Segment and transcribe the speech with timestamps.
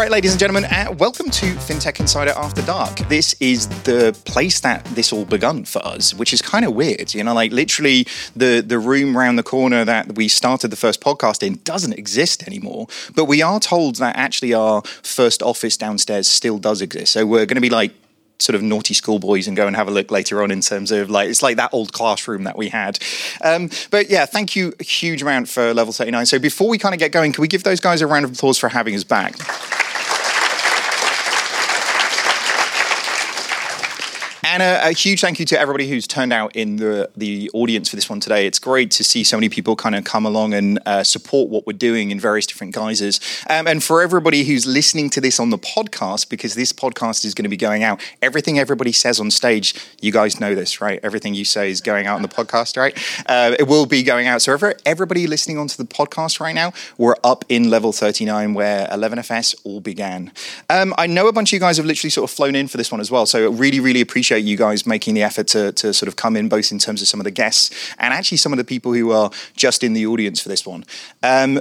[0.00, 3.00] All right, ladies and gentlemen, uh, welcome to FinTech Insider After Dark.
[3.10, 7.12] This is the place that this all begun for us, which is kind of weird.
[7.12, 11.02] You know, like literally the, the room round the corner that we started the first
[11.02, 12.86] podcast in doesn't exist anymore.
[13.14, 17.12] But we are told that actually our first office downstairs still does exist.
[17.12, 17.92] So we're going to be like
[18.38, 21.10] sort of naughty schoolboys and go and have a look later on in terms of
[21.10, 22.98] like it's like that old classroom that we had.
[23.44, 26.24] Um, but yeah, thank you a huge amount for level 39.
[26.24, 28.32] So before we kind of get going, can we give those guys a round of
[28.32, 29.34] applause for having us back?
[34.52, 37.88] And a, a, huge thank you to everybody who's turned out in the, the audience
[37.88, 38.48] for this one today.
[38.48, 41.68] It's great to see so many people kind of come along and uh, support what
[41.68, 43.20] we're doing in various different guises.
[43.48, 47.32] Um, and for everybody who's listening to this on the podcast, because this podcast is
[47.32, 50.98] going to be going out, everything everybody says on stage, you guys know this, right?
[51.04, 52.98] Everything you say is going out on the podcast, right?
[53.26, 54.42] Uh, it will be going out.
[54.42, 59.60] So everybody listening onto the podcast right now, we're up in level 39 where 11FS
[59.62, 60.32] all began.
[60.68, 62.78] Um, I know a bunch of you guys have literally sort of flown in for
[62.78, 63.26] this one as well.
[63.26, 66.36] So really, really appreciate appreciate you guys making the effort to, to sort of come
[66.36, 68.92] in, both in terms of some of the guests and actually some of the people
[68.92, 70.84] who are just in the audience for this one.
[71.22, 71.60] Um,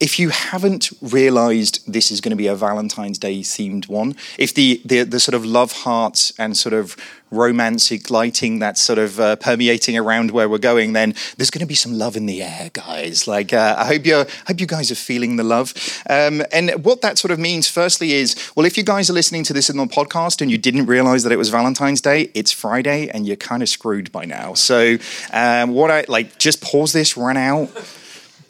[0.00, 4.54] if you haven't realized this is going to be a Valentine's Day themed one, if
[4.54, 6.96] the, the, the sort of love hearts and sort of
[7.30, 11.66] romantic lighting that's sort of uh, permeating around where we're going, then there's going to
[11.66, 13.28] be some love in the air, guys.
[13.28, 15.74] Like uh, I hope you hope you guys are feeling the love.
[16.08, 19.44] Um, and what that sort of means, firstly, is well, if you guys are listening
[19.44, 22.50] to this in the podcast and you didn't realize that it was Valentine's Day, it's
[22.50, 24.54] Friday, and you're kind of screwed by now.
[24.54, 24.96] So
[25.32, 27.70] um, what I like, just pause this, run out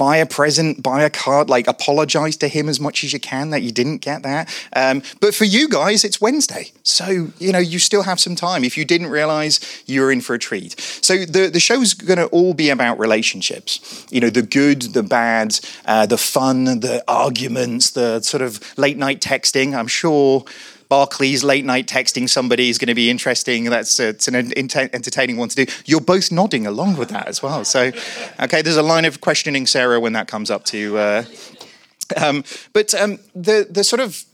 [0.00, 3.50] buy a present, buy a card, like apologize to him as much as you can
[3.50, 4.48] that you didn't get that.
[4.74, 6.72] Um, but for you guys, it's Wednesday.
[6.84, 8.64] So, you know, you still have some time.
[8.64, 10.80] If you didn't realize, you're in for a treat.
[10.80, 14.06] So the, the show's going to all be about relationships.
[14.10, 18.96] You know, the good, the bad, uh, the fun, the arguments, the sort of late
[18.96, 19.76] night texting.
[19.76, 20.46] I'm sure
[20.90, 23.64] Barclays late night texting somebody is going to be interesting.
[23.64, 25.72] That's uh, it's an entertaining one to do.
[25.86, 27.64] You're both nodding along with that as well.
[27.64, 27.92] So,
[28.40, 30.98] okay, there's a line of questioning Sarah when that comes up to.
[30.98, 31.24] Uh,
[32.16, 32.42] um,
[32.72, 34.24] but um, the the sort of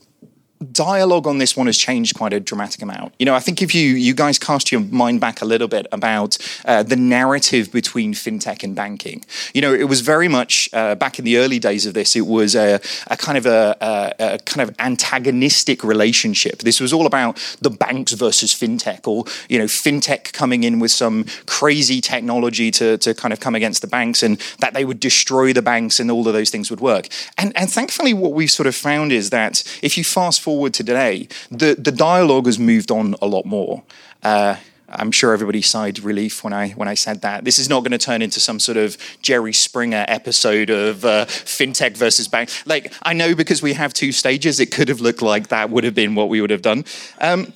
[0.71, 3.13] dialogue on this one has changed quite a dramatic amount.
[3.19, 5.85] You know, I think if you you guys cast your mind back a little bit
[5.91, 9.23] about uh, the narrative between fintech and banking,
[9.53, 12.15] you know, it was very much uh, back in the early days of this.
[12.15, 16.59] It was a, a kind of a, a, a, kind of antagonistic relationship.
[16.59, 20.91] This was all about the banks versus fintech, or you know, fintech coming in with
[20.91, 24.99] some crazy technology to to kind of come against the banks, and that they would
[24.99, 27.07] destroy the banks, and all of those things would work.
[27.37, 30.81] And and thankfully, what we've sort of found is that if you fast forward to
[30.81, 33.83] today, the, the dialogue has moved on a lot more.
[34.23, 34.55] Uh,
[34.87, 37.43] I'm sure everybody sighed relief when I when I said that.
[37.43, 41.25] This is not going to turn into some sort of Jerry Springer episode of uh,
[41.25, 42.49] fintech versus bank.
[42.65, 45.83] Like I know because we have two stages, it could have looked like that would
[45.83, 46.85] have been what we would have done.
[47.19, 47.51] Um,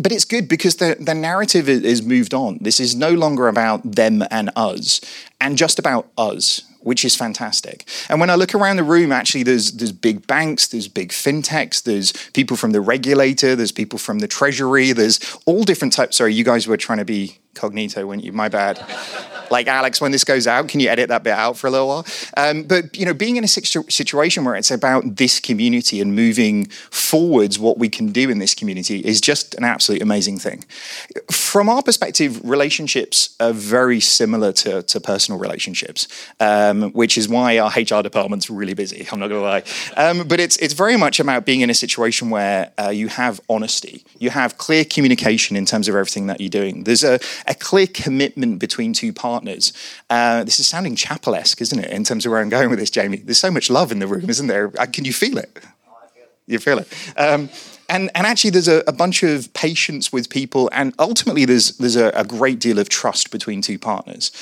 [0.00, 2.56] but it's good because the, the narrative is moved on.
[2.62, 5.02] This is no longer about them and us,
[5.38, 7.88] and just about us which is fantastic.
[8.08, 11.82] And when I look around the room, actually, there's there's big banks, there's big fintechs,
[11.82, 16.16] there's people from the regulator, there's people from the treasury, there's all different types.
[16.16, 18.32] Sorry, you guys were trying to be cognito, weren't you?
[18.32, 18.78] My bad
[19.52, 21.86] like Alex, when this goes out, can you edit that bit out for a little
[21.86, 22.06] while?
[22.36, 26.16] Um, but you know, being in a situ- situation where it's about this community and
[26.16, 30.64] moving forwards what we can do in this community is just an absolutely amazing thing.
[31.30, 36.08] From our perspective, relationships are very similar to, to personal relationships,
[36.40, 39.06] um, which is why our HR department's really busy.
[39.12, 39.64] I'm not going to lie,
[39.96, 43.40] um, but it's it's very much about being in a situation where uh, you have
[43.50, 46.84] honesty, you have clear communication in terms of everything that you're doing.
[46.84, 49.72] There's a, a clear commitment between two partners.
[50.10, 52.90] Uh, this is sounding chapel-esque, isn't it, in terms of where I'm going with this,
[52.90, 53.18] Jamie?
[53.18, 54.72] There's so much love in the room, isn't there?
[54.78, 55.58] Uh, can you feel it?
[56.46, 56.88] You feel it.
[57.16, 57.48] Um,
[57.88, 61.96] and, and actually, there's a, a, bunch of patience with people, and ultimately, there's there's
[61.96, 64.32] a, a great deal of trust between two partners.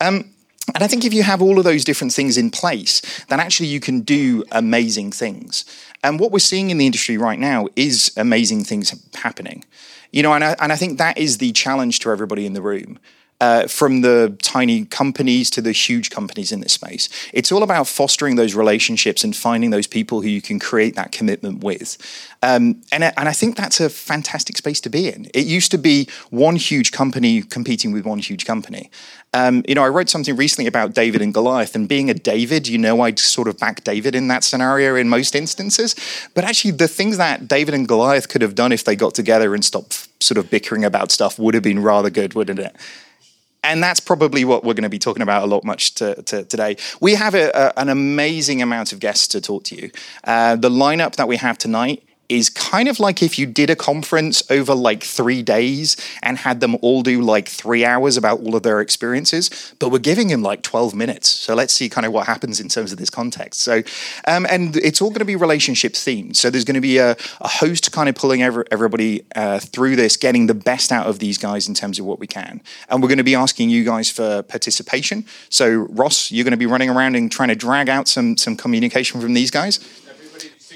[0.00, 0.30] Um,
[0.74, 3.68] and I think if you have all of those different things in place, then actually
[3.68, 5.64] you can do amazing things.
[6.02, 9.64] And what we're seeing in the industry right now is amazing things happening.
[10.12, 12.62] You know, and I, and I think that is the challenge to everybody in the
[12.62, 12.98] room
[13.40, 17.08] uh, from the tiny companies to the huge companies in this space.
[17.32, 21.10] It's all about fostering those relationships and finding those people who you can create that
[21.12, 21.96] commitment with.
[22.42, 25.26] Um, and, and I think that's a fantastic space to be in.
[25.34, 28.90] It used to be one huge company competing with one huge company.
[29.32, 32.66] Um, you know, I wrote something recently about David and Goliath, and being a David,
[32.66, 35.94] you know, I'd sort of back David in that scenario in most instances.
[36.34, 39.54] But actually, the things that David and Goliath could have done if they got together
[39.54, 42.74] and stopped sort of bickering about stuff would have been rather good, wouldn't it?
[43.62, 46.44] And that's probably what we're going to be talking about a lot much to, to,
[46.44, 46.76] today.
[47.00, 49.90] We have a, a, an amazing amount of guests to talk to you.
[50.24, 53.76] Uh, the lineup that we have tonight is kind of like if you did a
[53.76, 58.54] conference over like three days and had them all do like three hours about all
[58.54, 59.50] of their experiences,
[59.80, 61.28] but we're giving them like 12 minutes.
[61.28, 63.60] So let's see kind of what happens in terms of this context.
[63.62, 63.82] So,
[64.28, 66.36] um, and it's all going to be relationship themed.
[66.36, 69.96] So there's going to be a, a host kind of pulling every, everybody uh, through
[69.96, 72.60] this, getting the best out of these guys in terms of what we can.
[72.88, 75.26] And we're going to be asking you guys for participation.
[75.48, 78.56] So, Ross, you're going to be running around and trying to drag out some, some
[78.56, 79.80] communication from these guys.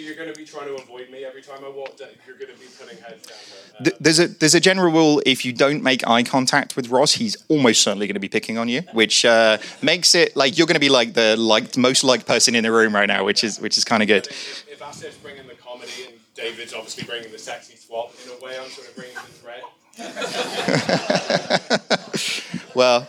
[0.05, 2.09] You're going to be trying to avoid me every time I walk down.
[2.27, 3.39] You're going to be putting heads down.
[3.81, 3.93] There.
[3.93, 7.13] Uh, there's a there's a general rule if you don't make eye contact with Ross,
[7.13, 10.67] he's almost certainly going to be picking on you, which uh, makes it like you're
[10.67, 13.43] going to be like the like most liked person in the room right now, which
[13.43, 14.27] is which is kind of good.
[14.27, 18.45] If, if Asif's bringing the comedy and David's obviously bringing the sexy swap, in a
[18.45, 19.63] way, I'm sort of bringing the thread.
[22.75, 23.07] well,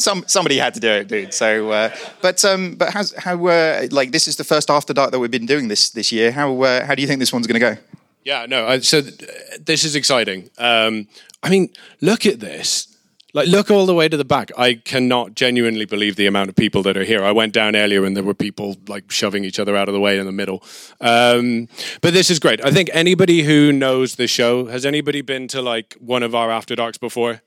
[0.00, 1.34] some somebody had to do it, dude.
[1.34, 5.10] So, uh, but um, but how's how uh, like this is the first after dark
[5.12, 6.32] that we've been doing this this year.
[6.32, 7.80] How uh, how do you think this one's going to go?
[8.24, 8.66] Yeah, no.
[8.66, 9.30] Uh, so th-
[9.60, 10.50] this is exciting.
[10.58, 11.08] Um,
[11.42, 11.70] I mean,
[12.00, 12.86] look at this.
[13.32, 14.50] Like, look all the way to the back.
[14.58, 17.22] I cannot genuinely believe the amount of people that are here.
[17.22, 20.00] I went down earlier and there were people like shoving each other out of the
[20.00, 20.64] way in the middle.
[21.00, 21.68] Um,
[22.00, 22.64] but this is great.
[22.64, 26.50] I think anybody who knows the show has anybody been to like one of our
[26.50, 27.42] after darks before?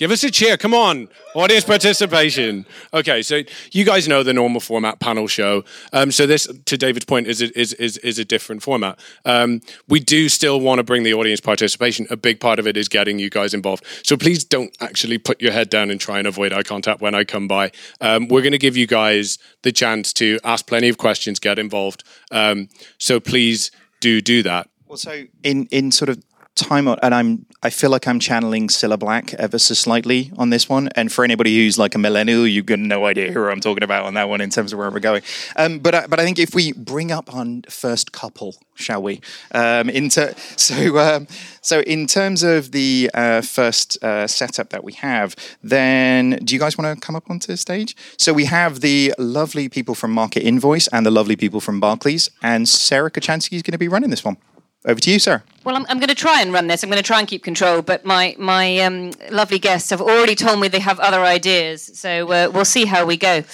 [0.00, 0.56] Give us a cheer.
[0.56, 1.08] Come on.
[1.34, 2.64] Audience participation.
[2.94, 5.62] Okay, so you guys know the normal format panel show.
[5.92, 8.98] Um, so this, to David's point, is a, is, is, is a different format.
[9.26, 12.06] Um, we do still want to bring the audience participation.
[12.08, 13.84] A big part of it is getting you guys involved.
[14.02, 17.14] So please don't actually put your head down and try and avoid eye contact when
[17.14, 17.70] I come by.
[18.00, 21.58] Um, we're going to give you guys the chance to ask plenty of questions, get
[21.58, 22.04] involved.
[22.30, 23.70] Um, so please
[24.00, 24.70] do do that.
[24.86, 26.24] Well, so in in sort of
[26.54, 30.48] time on, and I'm I feel like I'm channeling Cilla Black ever so slightly on
[30.48, 30.88] this one.
[30.94, 34.06] And for anybody who's like a millennial, you've got no idea who I'm talking about
[34.06, 35.22] on that one in terms of where we're going.
[35.56, 39.20] Um, but I, but I think if we bring up our first couple, shall we?
[39.52, 41.26] Um, into so um,
[41.60, 46.60] so in terms of the uh, first uh, setup that we have, then do you
[46.60, 47.94] guys want to come up onto stage?
[48.16, 52.30] So we have the lovely people from Market Invoice and the lovely people from Barclays,
[52.42, 54.38] and Sarah Kocianski is going to be running this one.
[54.86, 55.42] Over to you, sir.
[55.62, 56.82] Well, I'm, I'm going to try and run this.
[56.82, 60.34] I'm going to try and keep control, but my my um, lovely guests have already
[60.34, 63.44] told me they have other ideas, so uh, we'll see how we go.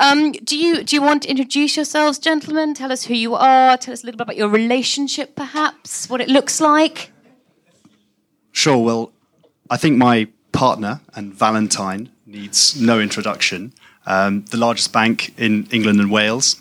[0.00, 2.74] Um, do you do you want to introduce yourselves, gentlemen?
[2.74, 3.76] Tell us who you are.
[3.76, 7.12] Tell us a little bit about your relationship, perhaps, what it looks like.
[8.50, 8.78] Sure.
[8.78, 9.12] Well,
[9.70, 13.72] I think my partner and Valentine needs no introduction.
[14.06, 16.60] Um, the largest bank in England and Wales,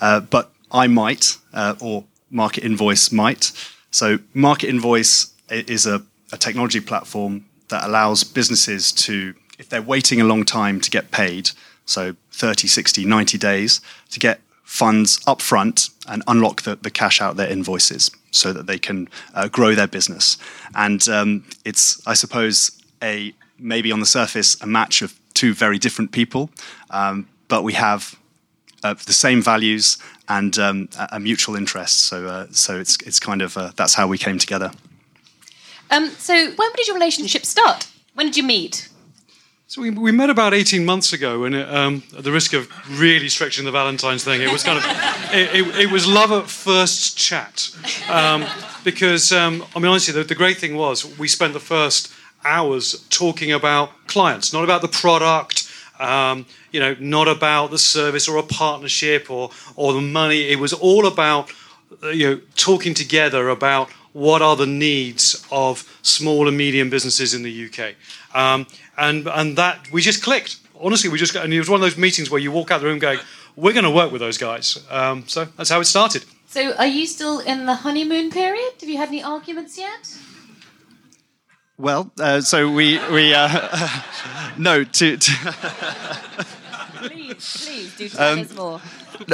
[0.00, 3.52] uh, but I might, uh, or Market Invoice might.
[3.90, 10.20] So, Market Invoice is a, a technology platform that allows businesses to, if they're waiting
[10.20, 11.50] a long time to get paid,
[11.84, 13.80] so 30, 60, 90 days,
[14.10, 18.78] to get funds upfront and unlock the, the cash out their invoices so that they
[18.78, 20.38] can uh, grow their business.
[20.74, 22.70] And um, it's, I suppose,
[23.02, 26.50] a maybe on the surface a match of two very different people,
[26.90, 28.16] um, but we have
[28.82, 29.98] uh, the same values
[30.30, 32.04] and um, a, mutual interest.
[32.04, 34.70] So, uh, so it's it's kind of uh, that's how we came together.
[35.90, 37.88] Um, so, when did your relationship start?
[38.14, 38.88] When did you meet?
[39.66, 42.68] So we, we met about 18 months ago, and it, um, at the risk of
[43.00, 44.84] really stretching the Valentine's thing, it was kind of
[45.32, 47.70] it, it, it was love at first chat.
[48.08, 48.46] Um,
[48.82, 52.12] because um, I mean, honestly, the, the great thing was we spent the first
[52.44, 55.59] hours talking about clients, not about the product,
[56.00, 60.50] um, you know, not about the service or a partnership or or the money.
[60.50, 61.52] It was all about
[62.02, 67.34] uh, you know talking together about what are the needs of small and medium businesses
[67.34, 67.94] in the UK,
[68.34, 68.66] um,
[68.96, 70.56] and and that we just clicked.
[70.80, 72.80] Honestly, we just got, and it was one of those meetings where you walk out
[72.80, 73.18] the room going,
[73.54, 76.24] "We're going to work with those guys." Um, so that's how it started.
[76.46, 78.72] So, are you still in the honeymoon period?
[78.80, 80.16] Have you had any arguments yet?
[81.80, 83.88] Well, uh, so we we uh,
[84.58, 85.16] no to.
[85.16, 85.32] to
[86.96, 88.80] please, please do tell um, us more.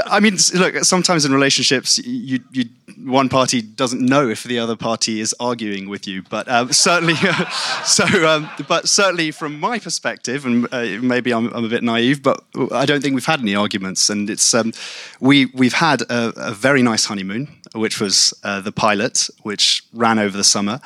[0.06, 0.76] I mean, look.
[0.84, 2.66] Sometimes in relationships, you, you
[2.98, 7.14] one party doesn't know if the other party is arguing with you, but um, certainly,
[7.84, 8.04] so.
[8.28, 12.44] Um, but certainly, from my perspective, and uh, maybe I'm, I'm, a bit naive, but
[12.70, 14.72] I don't think we've had any arguments, and it's um,
[15.18, 20.20] we we've had a, a, very nice honeymoon, which was uh, the pilot, which ran
[20.20, 20.80] over the summer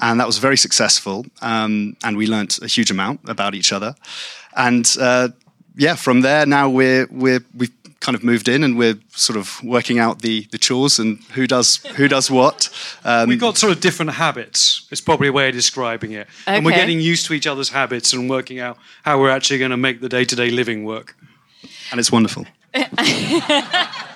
[0.00, 1.26] and that was very successful.
[1.42, 3.94] Um, and we learnt a huge amount about each other.
[4.56, 5.28] And uh,
[5.76, 9.62] yeah, from there now we're we're we've kind of moved in, and we're sort of
[9.64, 12.68] working out the, the chores and who does who does what.
[13.02, 14.86] Um, We've got sort of different habits.
[14.90, 18.12] It's probably a way of describing it, and we're getting used to each other's habits
[18.12, 21.16] and working out how we're actually going to make the day-to-day living work.
[21.90, 22.44] and it's wonderful.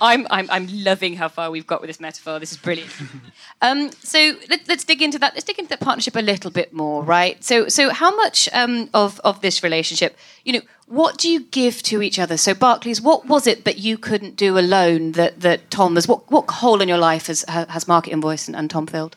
[0.00, 2.38] I'm, I'm, I'm loving how far we've got with this metaphor.
[2.38, 2.90] This is brilliant.
[3.62, 5.34] um, so let, let's dig into that.
[5.34, 7.42] Let's dig into that partnership a little bit more, right?
[7.42, 11.82] So, so how much um, of of this relationship, you know, what do you give
[11.84, 12.36] to each other?
[12.36, 16.08] So, Barclays, what was it that you couldn't do alone that that Tom has?
[16.08, 19.16] What what hole in your life has has Market Invoice and, and Tom filled?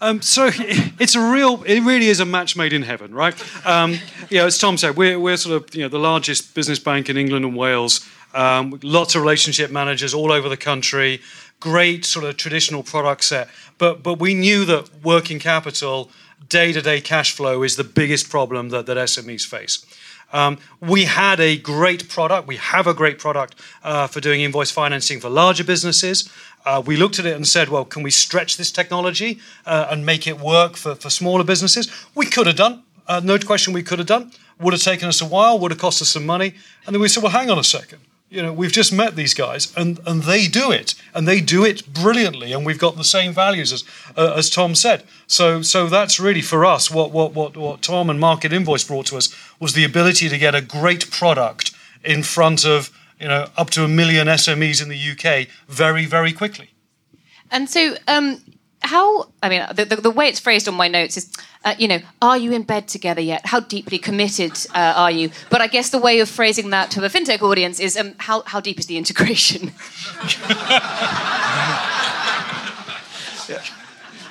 [0.00, 3.34] Um, so it's a real, it really is a match made in heaven, right?
[3.66, 7.08] Um, yeah, as Tom said, we're, we're sort of you know the largest business bank
[7.08, 8.06] in England and Wales.
[8.36, 11.20] Um, lots of relationship managers all over the country.
[11.58, 16.10] Great sort of traditional product set, but but we knew that working capital,
[16.48, 19.86] day to day cash flow is the biggest problem that, that SMEs face.
[20.32, 22.46] Um, we had a great product.
[22.46, 26.28] We have a great product uh, for doing invoice financing for larger businesses.
[26.64, 30.04] Uh, we looked at it and said, well, can we stretch this technology uh, and
[30.04, 31.88] make it work for, for smaller businesses?
[32.14, 32.82] We could have done.
[33.06, 34.32] Uh, no question, we could have done.
[34.58, 36.54] Would have taken us a while, would have cost us some money.
[36.84, 38.00] And then we said, well, hang on a second.
[38.28, 41.64] You know, we've just met these guys and, and they do it and they do
[41.64, 42.52] it brilliantly.
[42.52, 43.84] And we've got the same values as,
[44.16, 45.04] uh, as Tom said.
[45.26, 49.06] So, so that's really for us what, what, what, what Tom and Market Invoice brought
[49.06, 51.72] to us was the ability to get a great product
[52.04, 52.90] in front of,
[53.20, 56.70] you know, up to a million SMEs in the UK very, very quickly.
[57.50, 58.42] And so, um,
[58.82, 59.28] how?
[59.42, 61.32] I mean, the, the, the way it's phrased on my notes is,
[61.64, 63.46] uh, you know, are you in bed together yet?
[63.46, 65.30] How deeply committed uh, are you?
[65.50, 68.42] But I guess the way of phrasing that to a fintech audience is, um, how
[68.42, 69.72] how deep is the integration?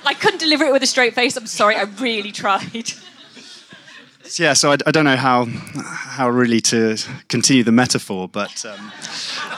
[0.07, 1.35] I couldn't deliver it with a straight face.
[1.35, 1.75] I'm sorry.
[1.75, 2.93] I really tried.
[4.39, 8.65] Yeah, so I, I don't know how how really to continue the metaphor, but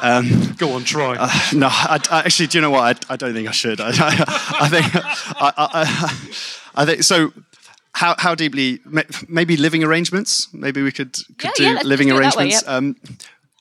[0.02, 1.16] um, Go on, try.
[1.54, 3.06] no, I, I, actually, do you know what?
[3.10, 3.80] I, I don't think I should.
[3.82, 4.26] I, I,
[4.62, 7.32] I think I, I, I think so.
[7.94, 8.80] How how deeply?
[9.28, 10.48] Maybe living arrangements.
[10.54, 12.64] Maybe we could could Yeah, do yeah, let's living do it that way, arrangements.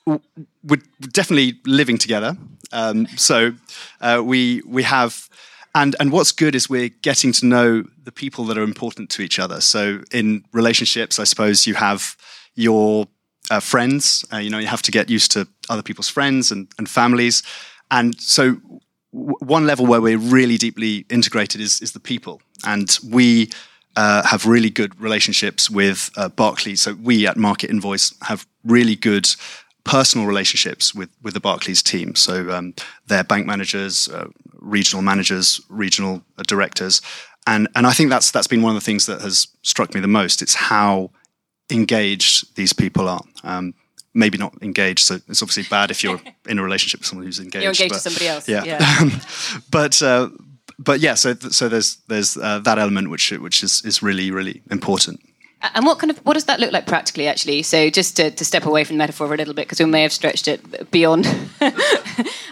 [0.05, 0.19] yep.
[0.19, 0.21] um,
[0.63, 2.35] we're definitely living together.
[2.71, 3.53] Um, so
[4.01, 5.26] uh, we we have,
[5.73, 9.21] and and what's good is we're getting to know the people that are important to
[9.21, 9.61] each other.
[9.61, 12.15] So in relationships, I suppose you have
[12.55, 13.07] your
[13.51, 14.25] uh, friends.
[14.31, 17.43] Uh, you know, you have to get used to other people's friends and, and families,
[17.89, 18.57] and so
[19.13, 23.49] w- one level where we're really deeply integrated is is the people, and we.
[23.99, 26.81] Uh, have really good relationships with uh, Barclays.
[26.81, 29.27] So we at Market Invoice have really good
[29.87, 32.13] personal relationships with with the Barclays team.
[32.13, 32.73] So um,
[33.07, 34.27] their bank managers, uh,
[34.59, 37.01] regional managers, regional uh, directors,
[37.45, 40.01] and and I think that's that's been one of the things that has struck me
[40.01, 40.41] the most.
[40.41, 41.11] It's how
[41.71, 43.21] engaged these people are.
[43.43, 43.73] Um,
[44.13, 47.39] maybe not engaged, so it's obviously bad if you're in a relationship with someone who's
[47.39, 47.63] engaged.
[47.63, 48.47] You're engaged but- to somebody else.
[48.47, 49.09] Yeah, yeah.
[49.71, 50.29] but uh,
[50.79, 54.61] but yeah, so so there's there's uh, that element which which is is really really
[54.69, 55.19] important.
[55.59, 57.27] And what kind of what does that look like practically?
[57.27, 59.85] Actually, so just to, to step away from the metaphor a little bit because we
[59.85, 61.25] may have stretched it beyond.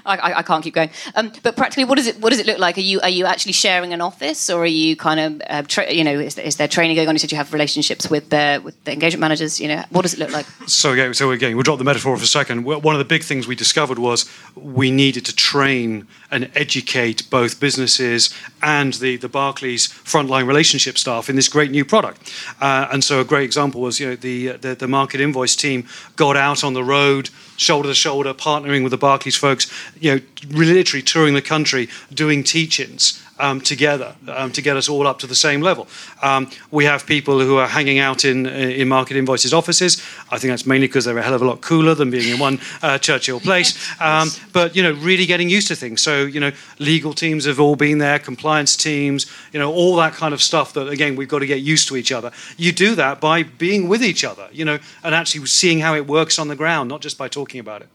[0.08, 0.90] I, I, can't keep going.
[1.16, 2.78] Um, but practically, what does it what does it look like?
[2.78, 5.92] Are you are you actually sharing an office, or are you kind of uh, tra-
[5.92, 7.16] you know is, is there training going on?
[7.16, 9.60] You said you have relationships with the with the engagement managers.
[9.60, 10.46] You know, what does it look like?
[10.68, 12.64] So, yeah, so again, we'll drop the metaphor for a second.
[12.66, 17.60] One of the big things we discovered was we needed to train and educate both
[17.60, 22.34] businesses and the, the Barclays frontline relationship staff in this great new product.
[22.60, 25.86] Uh, and so, a great example was you know the, the the market invoice team
[26.16, 29.70] got out on the road, shoulder to shoulder, partnering with the Barclays folks.
[30.00, 35.08] You know, literally touring the country, doing teach-ins um, together um, to get us all
[35.08, 35.88] up to the same level.
[36.22, 40.02] Um, we have people who are hanging out in in Market Invoices offices.
[40.32, 42.40] I think that's mainly because they're a hell of a lot cooler than being in
[42.40, 43.76] one uh, Churchill place.
[44.06, 46.02] Um, but you know, really getting used to things.
[46.02, 50.14] So you know, legal teams have all been there, compliance teams, you know, all that
[50.14, 50.74] kind of stuff.
[50.74, 52.32] That again, we've got to get used to each other.
[52.58, 56.08] You do that by being with each other, you know, and actually seeing how it
[56.08, 57.90] works on the ground, not just by talking about it.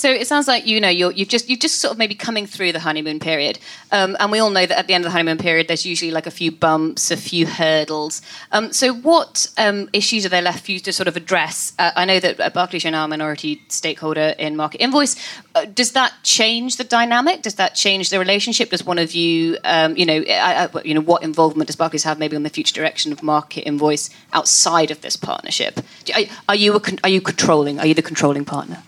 [0.00, 2.46] So it sounds like you know you're you've just you've just sort of maybe coming
[2.46, 3.58] through the honeymoon period,
[3.92, 6.10] um, and we all know that at the end of the honeymoon period, there's usually
[6.10, 8.22] like a few bumps, a few hurdles.
[8.50, 11.74] Um, so what um, issues are there left for you to sort of address?
[11.78, 15.16] Uh, I know that Barclays are now a minority stakeholder in Market Invoice.
[15.54, 17.42] Uh, does that change the dynamic?
[17.42, 18.70] Does that change the relationship?
[18.70, 22.04] Does one of you, um, you know, uh, uh, you know, what involvement does Barclays
[22.04, 25.78] have maybe on the future direction of Market Invoice outside of this partnership?
[26.14, 27.78] Are, are you a, are you controlling?
[27.78, 28.82] Are you the controlling partner?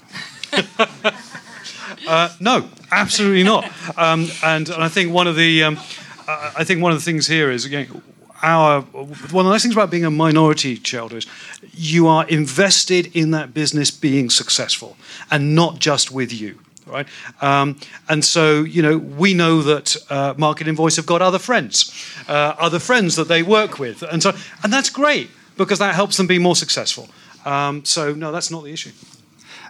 [2.40, 3.64] No, absolutely not.
[3.96, 5.78] Um, and, and I think one of the um,
[6.26, 8.02] I I think one of the things here is again
[8.42, 11.26] our one of the nice things about being a minority shareholder is
[11.72, 14.96] you are invested in that business being successful
[15.30, 17.06] and not just with you right?
[17.40, 17.78] Um,
[18.08, 21.92] and so, you know, we know that uh, Market Invoice have got other friends,
[22.28, 24.32] uh, other friends that they work with, and so,
[24.62, 27.08] and that's great because that helps them be more successful.
[27.44, 28.90] Um, so, no, that's not the issue.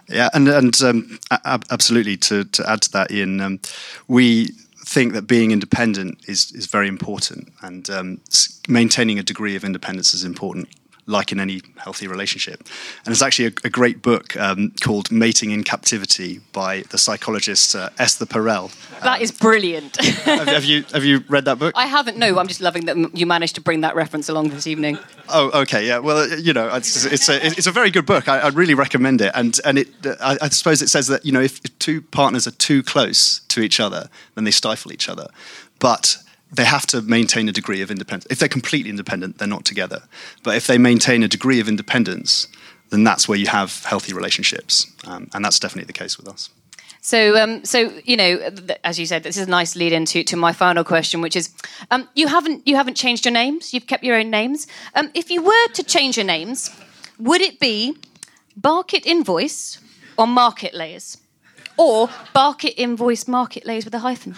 [0.07, 3.59] Yeah, and and um, absolutely to, to add to that, Ian, um,
[4.07, 4.47] we
[4.85, 8.21] think that being independent is is very important, and um,
[8.67, 10.67] maintaining a degree of independence is important
[11.05, 12.63] like in any healthy relationship.
[13.05, 17.75] And it's actually a, a great book um, called Mating in Captivity by the psychologist
[17.75, 18.71] uh, Esther Perel.
[19.01, 19.97] That is brilliant.
[19.97, 21.73] have, have, you have you read that book?
[21.75, 22.17] I haven't.
[22.17, 24.97] No, I'm just loving that you managed to bring that reference along this evening.
[25.29, 25.97] Oh, okay, yeah.
[25.99, 28.29] Well, uh, you know, it's, it's a it's a very good book.
[28.29, 29.31] I, I really recommend it.
[29.35, 29.89] And and it
[30.21, 33.61] I, I, suppose it says that you know if two partners are too close to
[33.61, 35.27] each other, then they stifle each other.
[35.79, 36.17] But
[36.53, 38.27] they have to maintain a degree of independence.
[38.29, 40.03] If they're completely independent, they're not together.
[40.43, 42.47] But if they maintain a degree of independence,
[42.89, 46.49] then that's where you have healthy relationships, um, and that's definitely the case with us.
[47.01, 48.51] So, um, so you know,
[48.83, 51.49] as you said, this is a nice lead into to my final question, which is,
[51.91, 53.73] um, you haven't you haven't changed your names.
[53.73, 54.67] You've kept your own names.
[54.95, 56.69] Um, if you were to change your names,
[57.19, 57.97] would it be
[58.55, 59.79] Barket Invoice
[60.17, 61.17] or Market Layers,
[61.77, 64.35] or Barket Invoice Market Layers with a hyphen?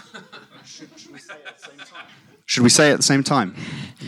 [2.45, 3.55] Should we say it at the same time?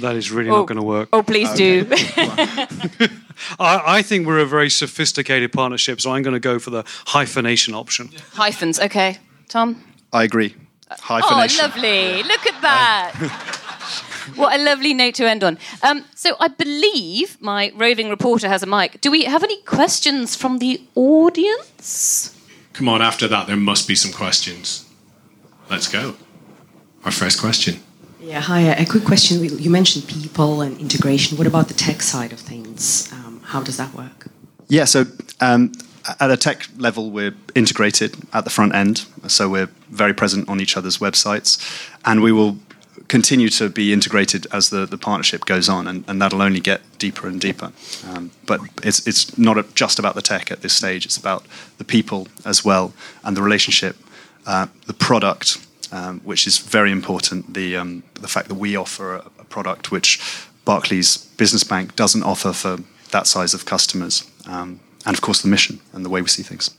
[0.01, 1.09] That is really oh, not going to work.
[1.11, 1.83] Oh, please okay.
[1.83, 1.89] do.
[3.59, 6.83] I, I, think we're a very sophisticated partnership, so I'm going to go for the
[7.07, 8.09] hyphenation option.
[8.33, 9.17] Hyphens, okay.
[9.47, 9.83] Tom?
[10.13, 10.55] I agree.
[10.89, 11.59] Hyphenation.
[11.61, 12.23] Oh, lovely.
[12.23, 13.13] Look at that.
[14.35, 15.57] what a lovely note to end on.
[15.81, 19.01] Um, so I believe my roving reporter has a mic.
[19.01, 22.35] Do we have any questions from the audience?
[22.73, 24.85] Come on, after that, there must be some questions.
[25.69, 26.15] Let's go.
[27.03, 27.81] Our first question.
[28.27, 28.59] Yeah, hi.
[28.59, 29.41] A quick question.
[29.41, 31.37] You mentioned people and integration.
[31.37, 33.09] What about the tech side of things?
[33.13, 34.27] Um, how does that work?
[34.67, 35.05] Yeah, so
[35.39, 35.71] um,
[36.19, 39.05] at a tech level, we're integrated at the front end.
[39.27, 41.57] So we're very present on each other's websites.
[42.03, 42.57] And we will
[43.07, 46.81] continue to be integrated as the, the partnership goes on, and, and that'll only get
[46.99, 47.71] deeper and deeper.
[48.09, 51.45] Um, but it's, it's not just about the tech at this stage, it's about
[51.77, 52.91] the people as well,
[53.23, 53.95] and the relationship,
[54.45, 57.53] uh, the product, um, which is very important.
[57.53, 60.19] The um, the fact that we offer a, a, product which
[60.65, 62.77] Barclays Business Bank doesn't offer for
[63.11, 66.43] that size of customers, um, and of course the mission and the way we see
[66.43, 66.69] things.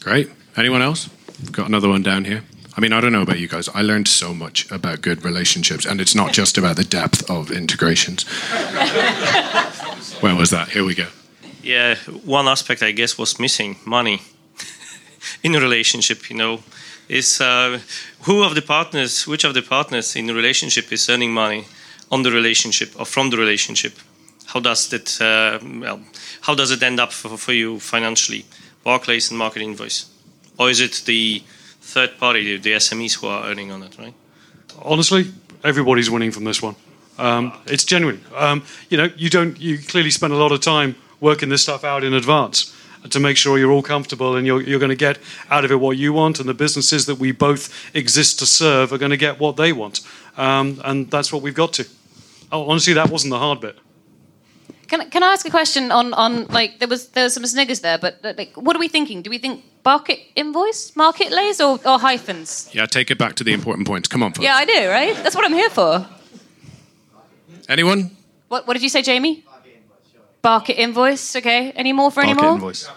[0.00, 0.30] Great.
[0.56, 1.08] Anyone else?
[1.52, 2.42] Got another one down here.
[2.76, 3.68] I mean, I don't know about you guys.
[3.70, 7.50] I learned so much about good relationships, and it's not just about the depth of
[7.50, 8.24] integrations.
[10.20, 10.68] Where was that?
[10.70, 11.06] Here we go.
[11.62, 14.20] Yeah, one aspect I guess was missing money
[15.42, 16.28] in a relationship.
[16.28, 16.60] You know,
[17.08, 17.80] is uh,
[18.22, 21.66] who of the partners, which of the partners in the relationship is earning money
[22.10, 23.94] on the relationship or from the relationship?
[24.46, 26.00] How does that, uh, well,
[26.42, 28.44] how does it end up for, for you financially?
[28.84, 30.06] Barclays and Market Invoice,
[30.58, 31.42] or is it the
[31.80, 34.14] third party, the SMEs who are earning on it, right?
[34.80, 35.32] Honestly,
[35.64, 36.76] everybody's winning from this one.
[37.18, 38.22] Um, it's genuine.
[38.34, 39.58] Um, you know, you don't.
[39.58, 42.75] You clearly spend a lot of time working this stuff out in advance
[43.10, 45.18] to make sure you're all comfortable and you're, you're going to get
[45.50, 48.92] out of it what you want, and the businesses that we both exist to serve
[48.92, 50.00] are going to get what they want.
[50.36, 51.86] Um, and that's what we've got to.
[52.52, 53.78] Oh, honestly, that wasn't the hard bit.
[54.88, 57.80] Can, can I ask a question on, on like there was there was some sniggers
[57.80, 59.22] there, but like what are we thinking?
[59.22, 62.70] Do we think market invoice, market lays, or, or hyphens?
[62.72, 64.06] Yeah, take it back to the important points.
[64.06, 64.44] Come on, folks.
[64.44, 64.88] Yeah, I do.
[64.88, 66.06] Right, that's what I'm here for.
[67.68, 68.16] Anyone?
[68.48, 69.44] What What did you say, Jamie?
[70.46, 71.34] Barket invoice.
[71.34, 71.72] Okay.
[71.72, 72.52] Any more for any more?
[72.52, 72.88] invoice.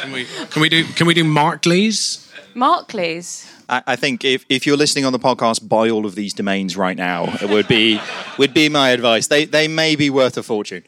[0.00, 2.28] can we can we do can we do Markleys?
[2.56, 3.48] Markleys.
[3.68, 6.76] I, I think if, if you're listening on the podcast, buy all of these domains
[6.76, 7.26] right now.
[7.40, 8.00] It would be
[8.38, 9.28] would be my advice.
[9.28, 10.82] They they may be worth a fortune.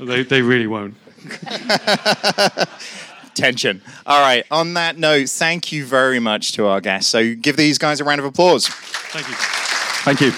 [0.00, 0.96] They they really won't.
[3.34, 3.82] Tension.
[4.04, 4.44] All right.
[4.50, 7.08] On that note, thank you very much to our guests.
[7.08, 8.66] So give these guys a round of applause.
[8.66, 9.34] Thank you.
[10.04, 10.32] Thank you.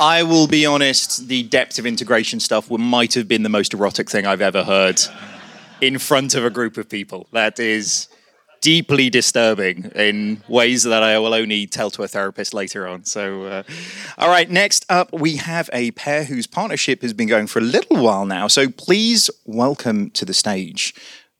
[0.00, 4.10] I will be honest, the depth of integration stuff might have been the most erotic
[4.10, 5.00] thing I've ever heard
[5.80, 7.28] in front of a group of people.
[7.32, 8.08] That is
[8.60, 13.04] deeply disturbing in ways that I will only tell to a therapist later on.
[13.04, 13.62] So, uh,
[14.18, 17.62] all right, next up, we have a pair whose partnership has been going for a
[17.62, 18.48] little while now.
[18.48, 20.94] So, please welcome to the stage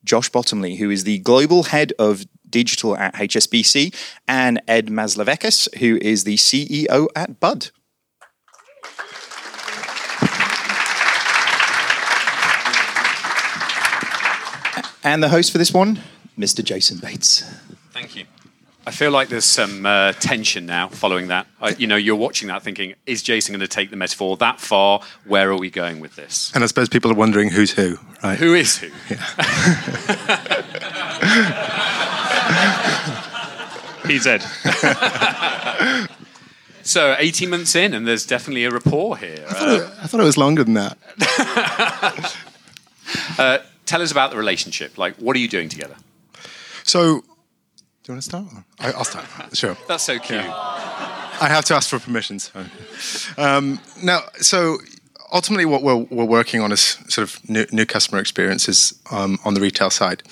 [0.05, 3.93] Josh Bottomley, who is the global head of digital at HSBC,
[4.29, 7.71] and Ed Maslaveckas, who is the CEO at Bud.
[15.05, 15.99] And the host for this one,
[16.37, 16.63] Mr.
[16.63, 17.43] Jason Bates.
[17.91, 18.25] Thank you.
[18.87, 21.45] I feel like there's some uh, tension now following that.
[21.61, 24.59] Uh, you know, you're watching that thinking, is Jason going to take the metaphor that
[24.59, 25.01] far?
[25.25, 26.51] Where are we going with this?
[26.55, 28.37] And I suppose people are wondering who's who, right?
[28.37, 28.87] Who is who?
[34.07, 34.39] He's Ed.
[36.81, 39.45] so 18 months in, and there's definitely a rapport here.
[39.47, 40.97] I thought, it, I thought it was longer than that.
[43.37, 44.97] Uh, tell us about the relationship.
[44.97, 45.95] Like, what are you doing together?
[46.83, 48.45] So, do you want to start?
[48.79, 49.25] I, will start.
[49.53, 49.75] Sure.
[49.87, 50.43] That's so cute.
[50.43, 50.53] Yeah.
[51.41, 52.39] I have to ask for permission.
[52.39, 52.65] So.
[53.37, 54.77] Um, now, so
[55.33, 59.53] ultimately, what we're, we're, working on is sort of new, new customer experiences um, on
[59.53, 60.23] the retail side.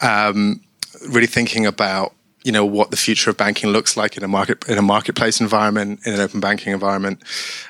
[0.00, 0.60] Um,
[1.08, 4.66] really thinking about you know what the future of banking looks like in a market
[4.68, 7.22] in a marketplace environment in an open banking environment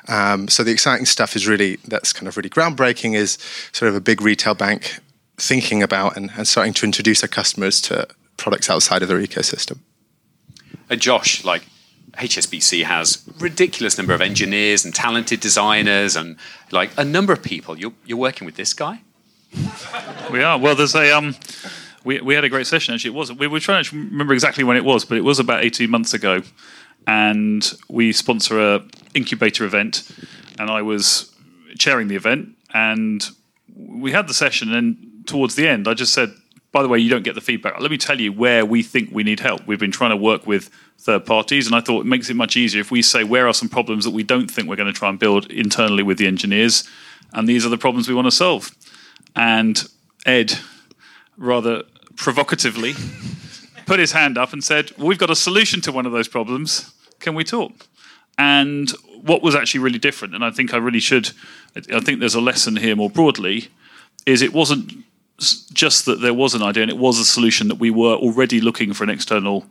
[0.08, 3.38] um, so the exciting stuff is really that's kind of really groundbreaking is
[3.72, 5.00] sort of a big retail bank
[5.38, 9.78] thinking about and, and starting to introduce their customers to products outside of their ecosystem.
[10.90, 11.64] Uh, Josh, like
[12.14, 16.36] HSBC has ridiculous number of engineers and talented designers and
[16.70, 17.78] like a number of people.
[17.78, 19.02] You're, you're working with this guy.
[20.30, 20.58] we are.
[20.58, 21.36] Well, there's a um,
[22.04, 22.94] we we had a great session.
[22.94, 23.32] Actually, it was.
[23.32, 26.12] We were trying to remember exactly when it was, but it was about 18 months
[26.12, 26.42] ago,
[27.06, 30.10] and we sponsor a incubator event,
[30.58, 31.34] and I was
[31.78, 33.26] chairing the event, and
[33.74, 36.34] we had the session, and towards the end, I just said
[36.70, 37.80] by the way, you don't get the feedback.
[37.80, 39.66] Let me tell you where we think we need help.
[39.66, 42.56] We've been trying to work with third parties, and I thought it makes it much
[42.56, 44.98] easier if we say where are some problems that we don't think we're going to
[44.98, 46.86] try and build internally with the engineers,
[47.32, 48.70] and these are the problems we want to solve.
[49.34, 49.88] And
[50.26, 50.58] Ed,
[51.36, 51.84] rather
[52.16, 52.94] provocatively,
[53.86, 56.28] put his hand up and said, well, We've got a solution to one of those
[56.28, 56.92] problems.
[57.18, 57.72] Can we talk?
[58.36, 58.90] And
[59.22, 61.30] what was actually really different, and I think I really should,
[61.74, 63.68] I think there's a lesson here more broadly,
[64.26, 64.92] is it wasn't
[65.38, 68.60] just that there was an idea and it was a solution that we were already
[68.60, 69.66] looking for an external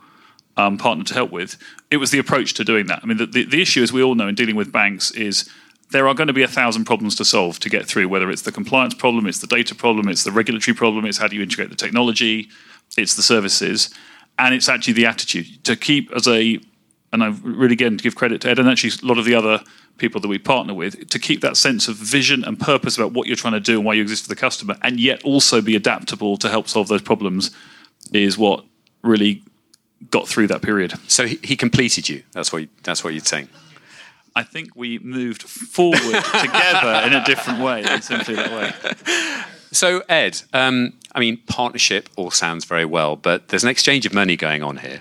[0.55, 1.57] um, partner to help with.
[1.91, 3.01] It was the approach to doing that.
[3.03, 5.49] I mean, the, the, the, issue, as we all know, in dealing with banks, is
[5.91, 8.09] there are going to be a thousand problems to solve to get through.
[8.09, 11.27] Whether it's the compliance problem, it's the data problem, it's the regulatory problem, it's how
[11.27, 12.49] do you integrate the technology,
[12.97, 13.93] it's the services,
[14.39, 16.59] and it's actually the attitude to keep as a.
[17.13, 19.33] And I really again to give credit to Ed and actually a lot of the
[19.33, 19.63] other
[19.97, 23.27] people that we partner with to keep that sense of vision and purpose about what
[23.27, 25.75] you're trying to do and why you exist for the customer, and yet also be
[25.75, 27.51] adaptable to help solve those problems
[28.13, 28.63] is what
[29.01, 29.41] really
[30.11, 30.93] got through that period.
[31.09, 32.23] So he, he completed you.
[32.33, 33.49] That's what you, that's what you're saying.
[34.35, 39.43] I think we moved forward together in a different way, than simply that way.
[39.71, 44.13] So Ed, um, I mean, partnership all sounds very well, but there's an exchange of
[44.13, 44.99] money going on here.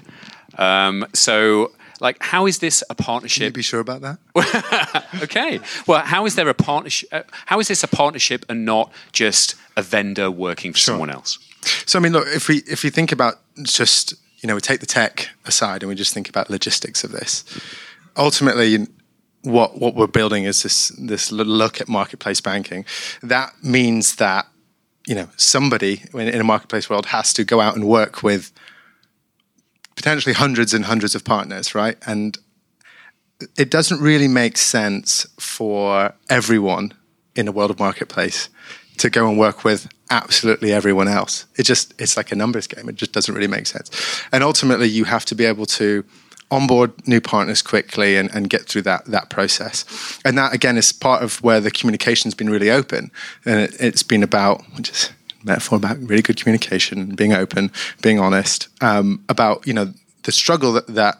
[0.59, 3.41] Um, so like, how is this a partnership?
[3.41, 5.07] Can you be sure about that?
[5.23, 5.61] okay.
[5.87, 7.09] Well, how is there a partnership?
[7.13, 10.93] Uh, how is this a partnership and not just a vendor working for sure.
[10.93, 11.39] someone else?
[11.87, 14.81] So, I mean, look, if we if we think about just you know we take
[14.81, 17.45] the tech aside and we just think about logistics of this,
[18.17, 18.87] ultimately.
[19.43, 22.85] What, what we're building is this this look at marketplace banking.
[23.23, 24.49] That means that
[25.07, 28.51] you know somebody in a marketplace world has to go out and work with
[29.97, 31.97] potentially hundreds and hundreds of partners, right?
[32.07, 32.39] And
[33.57, 36.95] it doesn't really make sense for everyone
[37.35, 38.49] in a world of marketplace
[38.99, 41.47] to go and work with absolutely everyone else.
[41.57, 42.89] It just it's like a numbers game.
[42.89, 43.91] It just doesn't really make sense.
[44.33, 46.05] And ultimately you have to be able to
[46.51, 49.85] onboard new partners quickly and, and get through that that process.
[50.25, 53.11] And that again is part of where the communication's been really open.
[53.45, 55.13] And it, has been about just
[55.47, 57.71] metaphor about really good communication, being open,
[58.03, 58.69] being honest.
[58.83, 59.93] Um, about you know
[60.25, 61.17] the struggle that, that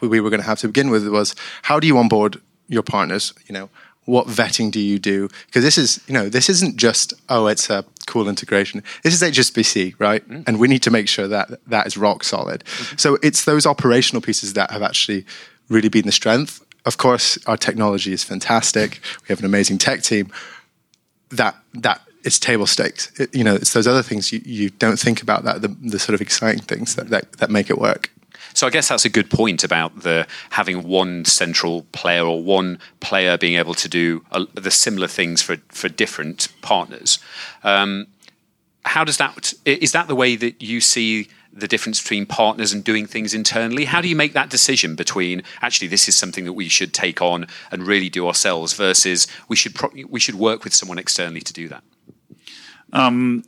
[0.00, 3.34] we were going to have to begin with was how do you onboard your partners?
[3.46, 3.70] You know
[4.06, 5.28] what vetting do you do?
[5.46, 8.82] Because this is you know this isn't just oh it's a cool integration.
[9.02, 10.28] This is HSBC, right?
[10.28, 10.44] Mm.
[10.46, 12.64] And we need to make sure that that is rock solid.
[12.64, 12.96] Mm-hmm.
[12.96, 15.24] So it's those operational pieces that have actually
[15.68, 16.64] really been the strength.
[16.84, 19.00] Of course, our technology is fantastic.
[19.22, 20.32] We have an amazing tech team.
[21.30, 23.10] That that it's table stakes.
[23.18, 25.98] It, you know, it's those other things you, you don't think about that the, the
[25.98, 28.10] sort of exciting things that, that, that make it work.
[28.54, 32.78] So I guess that's a good point about the having one central player or one
[33.00, 37.18] player being able to do a, the similar things for for different partners.
[37.62, 38.06] Um,
[38.84, 42.84] how does that is that the way that you see the difference between partners and
[42.84, 43.84] doing things internally?
[43.84, 47.20] How do you make that decision between actually this is something that we should take
[47.20, 51.40] on and really do ourselves versus we should pro- we should work with someone externally
[51.40, 51.82] to do that?
[52.92, 53.44] Um,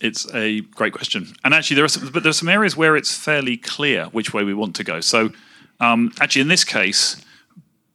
[0.00, 2.96] it's a great question, and actually there are some, but there are some areas where
[2.96, 5.00] it's fairly clear which way we want to go.
[5.00, 5.30] So,
[5.80, 7.16] um, actually, in this case,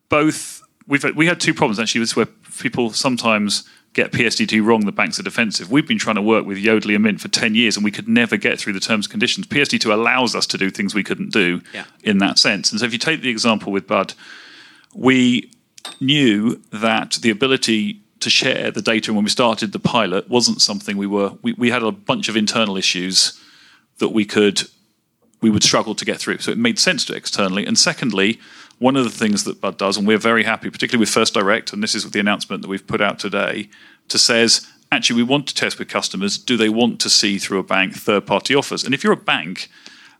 [0.08, 2.02] both we've we had two problems actually.
[2.02, 2.26] This where
[2.60, 3.63] people sometimes
[3.94, 5.72] get PSD2 wrong, the banks are defensive.
[5.72, 8.08] We've been trying to work with Yodlee and Mint for 10 years and we could
[8.08, 9.48] never get through the terms and conditions.
[9.48, 11.86] PSD2 allows us to do things we couldn't do Yeah.
[12.04, 12.72] in that sense.
[12.72, 14.13] And so if you take the example with Bud,
[14.94, 15.50] we
[16.00, 20.97] knew that the ability to share the data when we started the pilot wasn't something
[20.97, 23.39] we were we, we had a bunch of internal issues
[23.99, 24.63] that we could
[25.41, 26.39] we would struggle to get through.
[26.39, 27.65] So it made sense to externally.
[27.65, 28.39] And secondly,
[28.77, 31.73] one of the things that Bud does, and we're very happy, particularly with First Direct,
[31.73, 33.69] and this is with the announcement that we've put out today,
[34.10, 36.38] to says actually we want to test with customers.
[36.38, 38.84] Do they want to see through a bank third party offers?
[38.84, 39.69] And if you're a bank,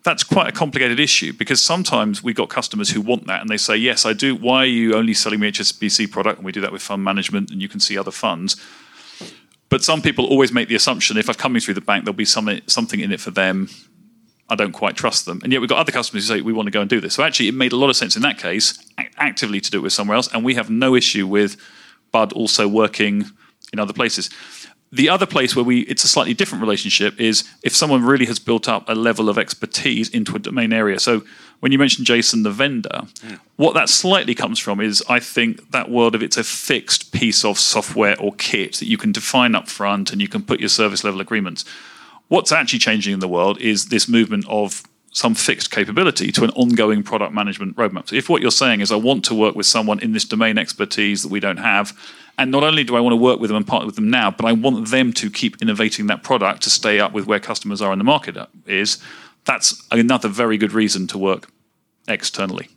[0.04, 3.58] that's quite a complicated issue because sometimes we've got customers who want that and they
[3.58, 4.36] say, Yes, I do.
[4.36, 6.38] Why are you only selling me HSBC product?
[6.38, 8.56] And we do that with fund management and you can see other funds.
[9.68, 12.26] But some people always make the assumption if I'm coming through the bank, there'll be
[12.26, 13.70] something, something in it for them.
[14.50, 15.42] I don't quite trust them.
[15.44, 17.14] And yet we've got other customers who say, we want to go and do this.
[17.14, 18.84] So actually, it made a lot of sense in that case
[19.18, 20.34] actively to do it with somewhere else.
[20.34, 21.56] And we have no issue with
[22.12, 23.26] Bud also working
[23.72, 24.32] in other places.
[24.92, 28.40] The other place where we it's a slightly different relationship is if someone really has
[28.40, 31.00] built up a level of expertise into a domain area.
[31.00, 31.24] So
[31.60, 33.36] when you mentioned Jason, the vendor, hmm.
[33.58, 37.46] what that slightly comes from is I think that world of it's a fixed piece
[37.46, 40.70] of software or kit that you can define up front and you can put your
[40.70, 41.66] service level agreements.
[42.28, 46.52] What's actually changing in the world is this movement of some fixed capability to an
[46.52, 48.10] ongoing product management roadmap.
[48.10, 50.58] So if what you're saying is I want to work with someone in this domain
[50.58, 51.98] expertise that we don't have,
[52.38, 54.32] and not only do I want to work with them and partner with them now,
[54.32, 57.82] but I want them to keep innovating that product to stay up with where customers
[57.82, 58.98] are in the market is,
[59.46, 61.52] that's another very good reason to work
[62.08, 62.70] externally.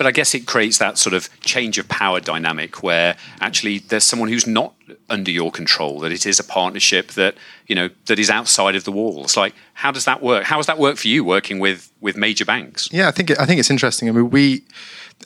[0.00, 4.02] But I guess it creates that sort of change of power dynamic where actually there's
[4.02, 4.72] someone who's not
[5.10, 7.34] under your control, that it is a partnership that,
[7.66, 9.36] you know, that is outside of the walls.
[9.36, 10.44] Like, how does that work?
[10.44, 12.88] How does that work for you working with with major banks?
[12.90, 14.08] Yeah, I think it, I think it's interesting.
[14.08, 14.64] I mean, we,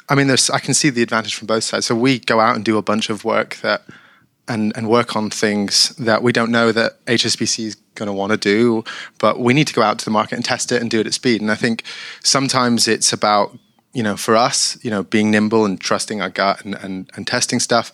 [0.09, 1.87] I mean, there's I can see the advantage from both sides.
[1.87, 3.85] So we go out and do a bunch of work that,
[4.49, 8.33] and and work on things that we don't know that HSBC is going to want
[8.33, 8.83] to do,
[9.21, 11.07] but we need to go out to the market and test it and do it
[11.07, 11.41] at speed.
[11.41, 11.85] And I think
[12.25, 13.57] sometimes it's about
[13.95, 17.27] you know for us, you know, being nimble and trusting our gut and and, and
[17.27, 17.93] testing stuff,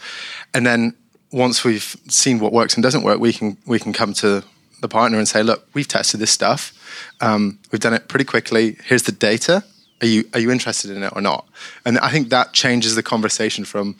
[0.52, 0.94] and then
[1.32, 4.42] once we've seen what works and doesn't work, we can we can come to
[4.80, 6.72] the partner and say, look, we've tested this stuff.
[7.20, 8.76] Um, we've done it pretty quickly.
[8.84, 9.62] Here's the data.
[10.00, 11.46] Are you are you interested in it or not?
[11.84, 13.96] And I think that changes the conversation from,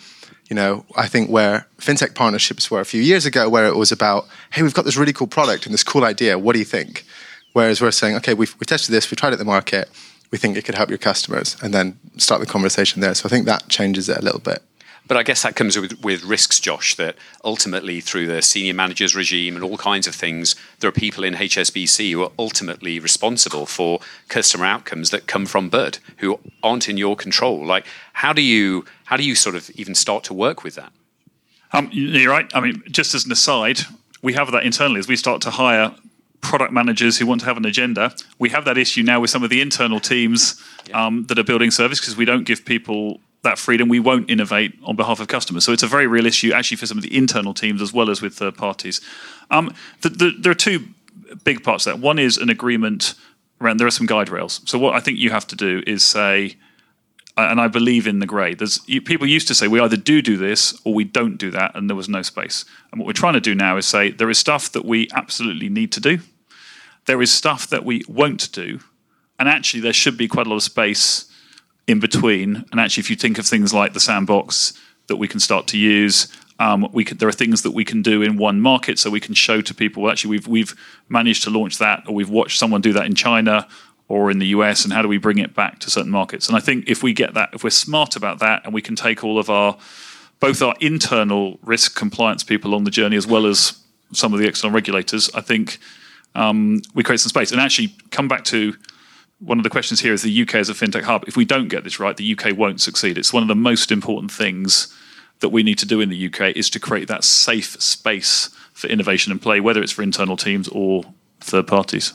[0.49, 3.93] you know, I think where fintech partnerships were a few years ago, where it was
[3.93, 6.39] about, hey, we've got this really cool product and this cool idea.
[6.39, 7.05] What do you think?
[7.53, 9.89] Whereas we're saying, okay, we've we tested this, we tried it in the market.
[10.31, 13.15] We think it could help your customers, and then start the conversation there.
[13.15, 14.63] So I think that changes it a little bit.
[15.11, 19.17] But I guess that comes with, with risks, Josh, that ultimately through the senior managers
[19.17, 23.67] regime and all kinds of things, there are people in HSBC who are ultimately responsible
[23.67, 27.67] for customer outcomes that come from Bud, who aren't in your control.
[27.67, 30.93] Like, how do you how do you sort of even start to work with that?
[31.73, 32.49] Um, you're right.
[32.55, 33.81] I mean, just as an aside,
[34.23, 35.93] we have that internally as we start to hire
[36.41, 38.15] product managers who want to have an agenda.
[38.39, 40.61] We have that issue now with some of the internal teams
[40.93, 43.89] um, that are building service because we don't give people that freedom.
[43.89, 45.65] We won't innovate on behalf of customers.
[45.65, 48.11] So it's a very real issue actually for some of the internal teams as well
[48.11, 49.01] as with third parties.
[49.51, 50.89] Um, the, the, there are two
[51.45, 52.05] big parts of that.
[52.05, 53.15] One is an agreement
[53.61, 54.61] around there are some guide rails.
[54.65, 56.57] So what I think you have to do is say,
[57.37, 58.55] and I believe in the grey.
[58.55, 61.75] There's people used to say we either do do this or we don't do that,
[61.75, 62.65] and there was no space.
[62.91, 65.69] And what we're trying to do now is say there is stuff that we absolutely
[65.69, 66.19] need to do.
[67.07, 68.81] There is stuff that we won't do,
[69.39, 71.31] and actually there should be quite a lot of space
[71.87, 72.65] in between.
[72.71, 74.75] And actually, if you think of things like the sandbox
[75.07, 78.03] that we can start to use, um, we could, there are things that we can
[78.03, 80.03] do in one market, so we can show to people.
[80.03, 80.75] Well, actually, we've we've
[81.09, 83.67] managed to launch that, or we've watched someone do that in China
[84.11, 86.49] or in the US, and how do we bring it back to certain markets?
[86.49, 88.97] And I think if we get that, if we're smart about that, and we can
[88.97, 89.79] take all of our
[90.41, 93.79] both our internal risk compliance people on the journey as well as
[94.13, 95.79] some of the external regulators, I think
[96.35, 97.53] um, we create some space.
[97.53, 98.75] And actually, come back to
[99.39, 101.25] one of the questions here is the UK as a fintech hub.
[101.29, 103.17] If we don't get this right, the UK won't succeed.
[103.17, 104.93] It's one of the most important things
[105.39, 108.89] that we need to do in the UK is to create that safe space for
[108.89, 111.05] innovation and play, whether it's for internal teams or
[111.41, 112.13] third parties.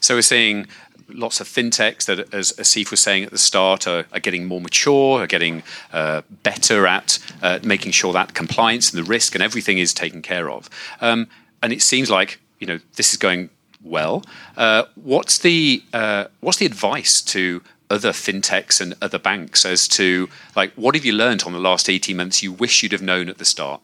[0.00, 0.66] So we're seeing
[1.14, 4.60] lots of fintechs that, as Asif was saying at the start, are, are getting more
[4.60, 9.42] mature, are getting uh, better at uh, making sure that compliance and the risk and
[9.42, 10.68] everything is taken care of.
[11.00, 11.28] Um,
[11.62, 13.50] and it seems like you know this is going
[13.82, 14.24] well.
[14.56, 20.28] Uh, what's the uh, what's the advice to other fintechs and other banks as to
[20.54, 23.28] like what have you learned on the last eighteen months you wish you'd have known
[23.28, 23.80] at the start?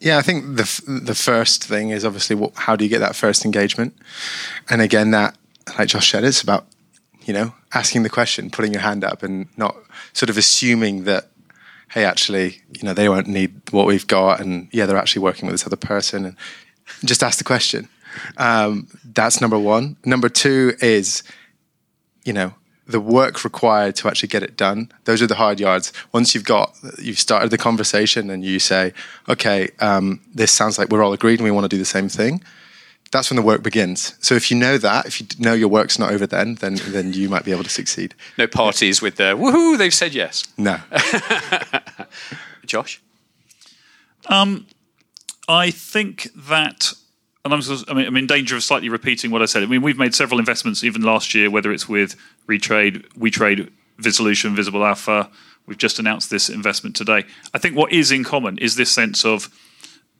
[0.00, 3.16] Yeah, I think the the first thing is obviously what, how do you get that
[3.16, 3.96] first engagement,
[4.68, 5.36] and again that
[5.78, 6.66] like Josh said, it's about
[7.24, 9.76] you know asking the question, putting your hand up, and not
[10.12, 11.28] sort of assuming that
[11.94, 15.46] hey, actually, you know, they won't need what we've got, and yeah, they're actually working
[15.46, 16.36] with this other person, and
[17.04, 17.88] just ask the question.
[18.36, 19.96] Um, that's number one.
[20.04, 21.22] Number two is,
[22.24, 22.54] you know,
[22.88, 24.90] the work required to actually get it done.
[25.04, 25.92] Those are the hard yards.
[26.12, 28.92] Once you've got, you've started the conversation, and you say,
[29.28, 32.08] okay, um, this sounds like we're all agreed, and we want to do the same
[32.08, 32.42] thing
[33.14, 34.14] that's when the work begins.
[34.20, 37.12] So if you know that, if you know your work's not over then, then then
[37.14, 38.12] you might be able to succeed.
[38.36, 40.44] No parties with the woohoo, they've said yes.
[40.58, 40.78] No.
[42.66, 43.00] Josh?
[44.26, 44.66] Um,
[45.48, 46.92] I think that,
[47.44, 49.62] and I'm, sort of- I mean, I'm in danger of slightly repeating what I said.
[49.62, 52.16] I mean, we've made several investments even last year, whether it's with
[52.48, 55.30] Retrade, WeTrade, Vizolution, Visible Alpha.
[55.66, 57.24] We've just announced this investment today.
[57.52, 59.48] I think what is in common is this sense of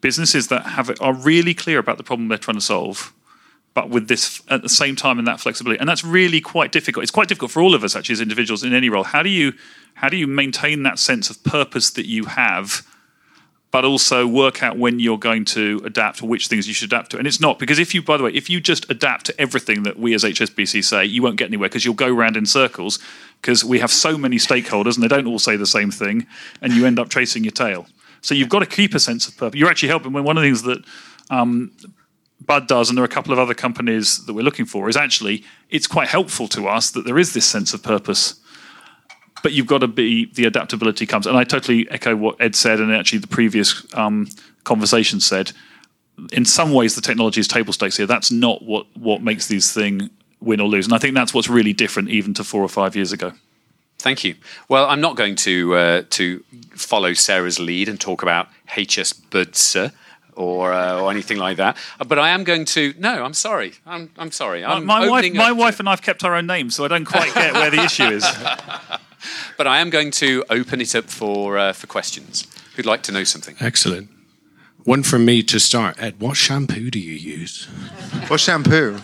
[0.05, 3.15] businesses that have are really clear about the problem they're trying to solve,
[3.73, 7.03] but with this at the same time and that flexibility, and that's really quite difficult.
[7.03, 9.05] It's quite difficult for all of us actually as individuals in any role.
[9.05, 9.55] How do you
[9.95, 12.87] how do you maintain that sense of purpose that you have?
[13.71, 17.11] But also work out when you're going to adapt or which things you should adapt
[17.13, 17.19] to.
[17.19, 19.85] And it's not because if you, by the way, if you just adapt to everything
[19.85, 22.99] that we as HSBC say, you won't get anywhere because you'll go round in circles
[23.41, 26.27] because we have so many stakeholders and they don't all say the same thing,
[26.61, 27.87] and you end up chasing your tail.
[28.25, 29.61] So you've got to keep a sense of purpose.
[29.61, 30.13] You're actually helping.
[30.15, 30.83] One of the things that
[31.29, 31.73] um,
[32.41, 34.97] Bud does, and there are a couple of other companies that we're looking for, is
[34.97, 38.41] actually it's quite helpful to us that there is this sense of purpose.
[39.43, 42.81] But you've got to be the adaptability comes, and I totally echo what Ed said,
[42.81, 44.27] and actually the previous um,
[44.65, 45.53] conversation said.
[46.33, 48.07] In some ways, the technology is table stakes here.
[48.07, 50.09] That's not what what makes these thing
[50.41, 52.97] win or lose, and I think that's what's really different even to four or five
[52.97, 53.33] years ago.
[54.05, 54.35] Thank you.
[54.69, 59.93] Well, I'm not going to uh, to follow Sarah's lead and talk about HS HSBC
[60.35, 62.93] or uh, or anything like that, but I am going to.
[62.99, 63.73] No, I'm sorry.
[63.87, 64.61] I'm I'm sorry.
[64.61, 66.89] My, I'm my wife, my up wife, and I've kept our own names, so I
[66.89, 68.25] don't quite get where the issue is.
[69.57, 72.47] but I am going to open it up for uh, for questions.
[72.77, 73.57] Who'd like to know something?
[73.59, 74.11] Excellent.
[74.85, 75.97] One from me to start.
[75.99, 77.65] Ed, what shampoo do you use?
[78.29, 78.99] What shampoo?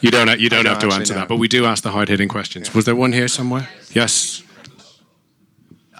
[0.00, 0.38] You don't.
[0.40, 1.20] You don't have don't to answer know.
[1.20, 2.74] that, but we do ask the hard hitting questions.
[2.74, 3.68] Was there one here somewhere?
[3.92, 4.42] Yes.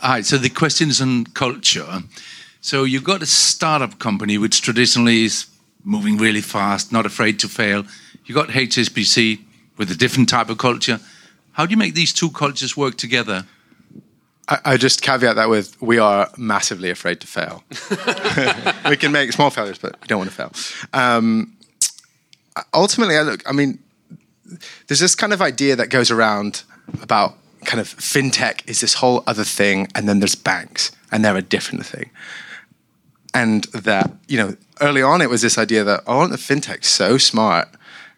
[0.03, 2.03] All right, so the question is on culture.
[2.61, 5.47] So you've got a startup company which traditionally is
[5.83, 7.85] moving really fast, not afraid to fail.
[8.25, 9.41] You've got HSBC
[9.77, 11.01] with a different type of culture.
[11.53, 13.47] How do you make these two cultures work together?
[14.49, 17.65] I, I just caveat that with we are massively afraid to fail.
[18.89, 20.53] we can make small failures, but we don't want to fail.
[20.93, 21.57] Um,
[22.73, 23.43] ultimately, I look.
[23.49, 23.79] I mean,
[24.87, 26.63] there's this kind of idea that goes around
[27.01, 31.37] about kind of fintech is this whole other thing, and then there's banks, and they're
[31.37, 32.11] a different thing.
[33.33, 36.85] And that you know, early on, it was this idea that oh, aren't the fintechs
[36.85, 37.69] so smart?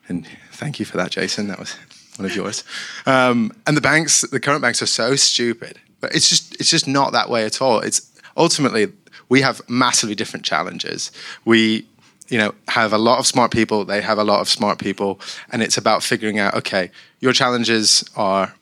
[0.08, 1.48] And thank you for that, Jason.
[1.48, 1.76] That was
[2.16, 2.64] one of yours.
[3.06, 5.78] Um, and the banks, the current banks, are so stupid.
[6.00, 7.80] But it's just it's just not that way at all.
[7.80, 8.92] It's ultimately
[9.28, 11.10] we have massively different challenges.
[11.44, 11.86] We
[12.28, 13.84] you know have a lot of smart people.
[13.84, 18.04] They have a lot of smart people, and it's about figuring out okay, your challenges
[18.16, 18.54] are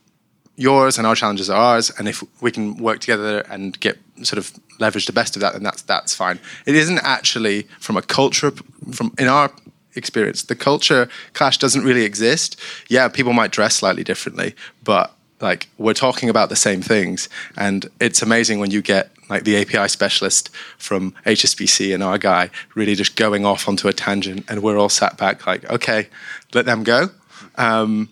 [0.56, 4.38] yours and our challenges are ours and if we can work together and get sort
[4.38, 8.02] of leverage the best of that then that's that's fine it isn't actually from a
[8.02, 8.52] culture
[8.92, 9.50] from in our
[9.96, 15.12] experience the culture clash doesn't really exist yeah people might dress slightly differently but
[15.44, 19.56] like we're talking about the same things and it's amazing when you get like the
[19.56, 24.62] API specialist from HSBC and our guy really just going off onto a tangent and
[24.62, 26.08] we're all sat back like okay
[26.52, 27.10] let them go
[27.56, 28.08] um,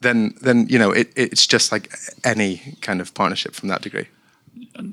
[0.00, 1.92] then then you know it, it's just like
[2.24, 4.06] any kind of partnership from that degree.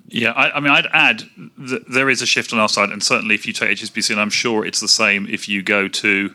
[0.08, 1.24] Yeah, I, I mean, I'd add
[1.58, 4.20] that there is a shift on our side, and certainly if you take HSBC, and
[4.20, 6.34] I'm sure it's the same if you go to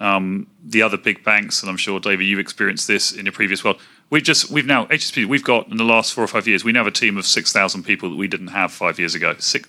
[0.00, 3.64] um, the other big banks, and I'm sure David, you've experienced this in your previous
[3.64, 3.80] world.
[4.10, 6.72] We've just we've now HSP we've got in the last four or five years we
[6.72, 9.34] now have a team of six thousand people that we didn't have five years ago.
[9.38, 9.68] Six,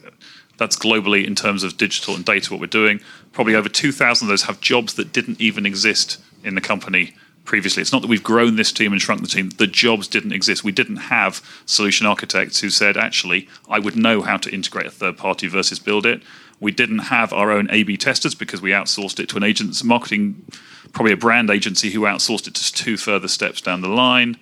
[0.57, 2.99] that's globally in terms of digital and data what we're doing.
[3.31, 7.15] Probably over two thousand of those have jobs that didn't even exist in the company
[7.45, 7.81] previously.
[7.81, 9.49] It's not that we've grown this team and shrunk the team.
[9.51, 10.63] The jobs didn't exist.
[10.63, 14.91] We didn't have solution architects who said, actually, I would know how to integrate a
[14.91, 16.21] third party versus build it.
[16.59, 20.45] We didn't have our own A/B testers because we outsourced it to an agent's marketing,
[20.93, 24.37] probably a brand agency who outsourced it to two further steps down the line.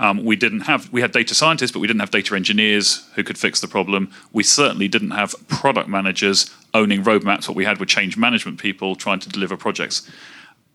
[0.00, 3.24] Um, we didn't have we had data scientists, but we didn't have data engineers who
[3.24, 4.10] could fix the problem.
[4.32, 7.48] We certainly didn't have product managers owning roadmaps.
[7.48, 10.08] What we had were change management people trying to deliver projects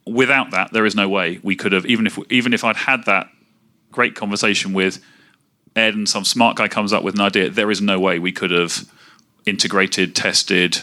[0.05, 3.05] without that, there is no way we could have even if even if I'd had
[3.05, 3.29] that
[3.91, 5.03] great conversation with
[5.75, 8.31] Ed and some smart guy comes up with an idea, there is no way we
[8.31, 8.85] could have
[9.45, 10.81] integrated, tested,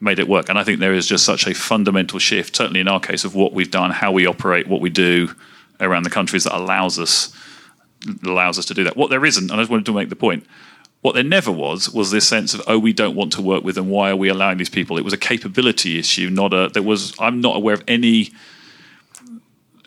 [0.00, 0.48] made it work.
[0.48, 3.34] And I think there is just such a fundamental shift, certainly in our case, of
[3.34, 5.34] what we've done, how we operate, what we do
[5.80, 7.34] around the countries that allows us
[8.24, 8.96] allows us to do that.
[8.96, 10.46] What there isn't, and I just wanted to make the point,
[11.00, 13.74] What there never was was this sense of oh we don't want to work with
[13.74, 13.88] them.
[13.88, 14.98] Why are we allowing these people?
[14.98, 16.70] It was a capability issue, not a.
[16.72, 18.30] There was I'm not aware of any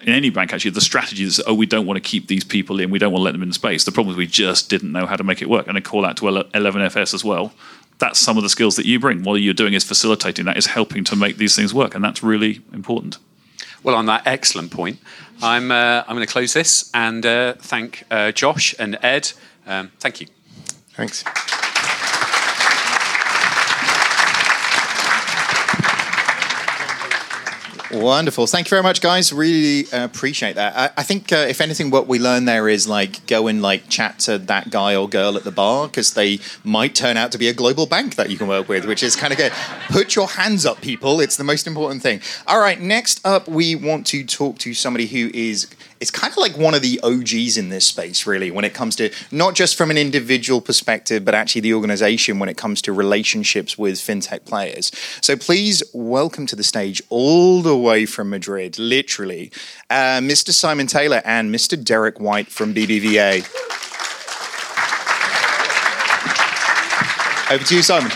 [0.03, 2.79] in any bank actually the strategy is oh we don't want to keep these people
[2.79, 4.91] in we don't want to let them in space the problem is we just didn't
[4.91, 7.53] know how to make it work and I call out to 11fs as well
[8.01, 10.43] that's some of the skills that you bring what you're doing is facilitating.
[10.43, 13.17] That is helping to make these things work and that's really important.
[13.81, 14.99] Well on that excellent point
[15.41, 19.31] i'm uh, i'm going to close this and uh, thank uh, josh and ed.
[19.65, 20.27] Um, thank you.
[20.93, 21.23] Thanks
[27.93, 28.47] Wonderful.
[28.47, 29.33] Thank you very much, guys.
[29.33, 30.75] Really uh, appreciate that.
[30.77, 33.89] I, I think, uh, if anything, what we learn there is like go and like
[33.89, 37.37] chat to that guy or girl at the bar because they might turn out to
[37.37, 39.51] be a global bank that you can work with, which is kind of good.
[39.89, 41.19] Put your hands up, people.
[41.19, 42.21] It's the most important thing.
[42.47, 42.79] All right.
[42.79, 45.67] Next up, we want to talk to somebody who is
[46.01, 48.95] it's kind of like one of the OGs in this space, really, when it comes
[48.95, 52.91] to not just from an individual perspective, but actually the organization when it comes to
[52.91, 54.91] relationships with fintech players.
[55.21, 59.51] So please welcome to the stage, all the way from Madrid, literally,
[59.91, 60.49] uh, Mr.
[60.49, 61.81] Simon Taylor and Mr.
[61.81, 63.45] Derek White from BBVA.
[67.51, 68.11] Over to you, Simon.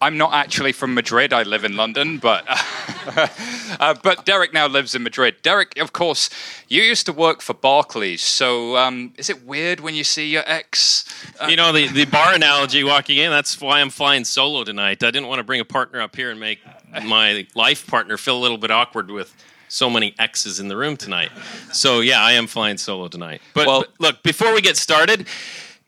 [0.00, 1.32] I'm not actually from Madrid.
[1.32, 2.44] I live in London, but.
[2.46, 3.28] Uh,
[3.80, 5.36] uh, but Derek now lives in Madrid.
[5.42, 6.28] Derek, of course,
[6.68, 8.22] you used to work for Barclays.
[8.22, 11.04] So um, is it weird when you see your ex?
[11.40, 15.02] Uh, you know, the, the bar analogy walking in, that's why I'm flying solo tonight.
[15.02, 16.60] I didn't want to bring a partner up here and make
[17.04, 19.34] my life partner feel a little bit awkward with
[19.68, 21.30] so many X's in the room tonight.
[21.72, 23.40] So yeah, I am flying solo tonight.
[23.54, 25.26] But, well, but look, before we get started,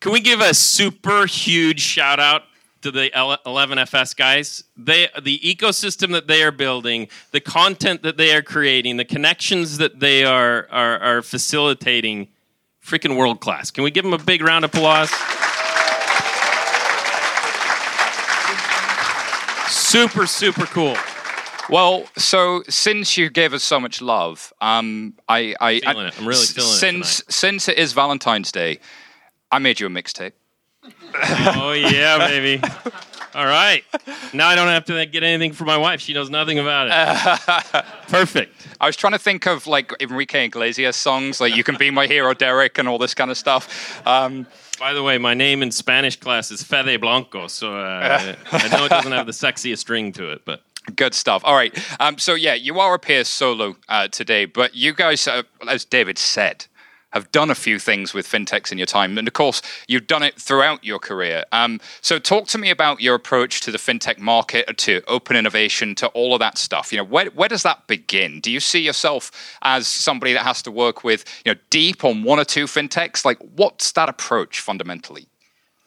[0.00, 2.44] can we give a super huge shout out
[2.82, 4.64] to the 11FS guys.
[4.76, 9.78] They the ecosystem that they are building, the content that they are creating, the connections
[9.78, 12.28] that they are are, are facilitating,
[12.84, 13.70] freaking world class.
[13.70, 15.10] Can we give them a big round of applause?
[19.68, 20.96] super super cool.
[21.70, 26.46] Well, so since you gave us so much love, um, I, I, I am really
[26.46, 27.32] feeling since, it.
[27.32, 28.80] Since since it is Valentine's Day,
[29.52, 30.32] I made you a mixtape
[31.14, 32.62] oh yeah, baby.
[33.34, 33.84] All right.
[34.32, 36.00] Now I don't have to get anything from my wife.
[36.00, 37.84] She knows nothing about it.
[38.08, 38.66] Perfect.
[38.80, 42.06] I was trying to think of like Enrique Iglesias songs, like "You Can Be My
[42.06, 44.04] Hero, Derek" and all this kind of stuff.
[44.06, 44.46] Um,
[44.78, 48.84] By the way, my name in Spanish class is Fede Blanco, so uh, I know
[48.84, 50.62] it doesn't have the sexiest ring to it, but.
[50.96, 51.42] Good stuff.
[51.44, 51.78] All right.
[52.00, 55.84] Um, so yeah, you are a peer solo uh, today, but you guys, uh, as
[55.84, 56.64] David said,
[57.12, 59.16] have done a few things with fintechs in your time.
[59.16, 61.44] And of course, you've done it throughout your career.
[61.52, 65.94] Um, so, talk to me about your approach to the fintech market, to open innovation,
[65.96, 66.92] to all of that stuff.
[66.92, 68.40] You know, where, where does that begin?
[68.40, 69.30] Do you see yourself
[69.62, 73.24] as somebody that has to work with, you know, deep on one or two fintechs?
[73.24, 75.26] Like, what's that approach fundamentally?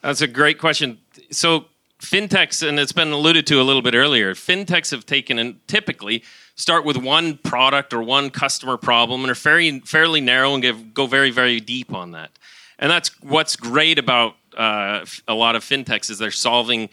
[0.02, 0.98] That's a great question.
[1.30, 1.66] So,
[2.02, 6.24] fintechs, and it's been alluded to a little bit earlier, fintechs have taken and typically
[6.62, 10.94] start with one product or one customer problem and are fairly fairly narrow and give,
[10.94, 12.30] go very very deep on that.
[12.78, 16.90] And that's what's great about uh, a lot of fintechs is they're solving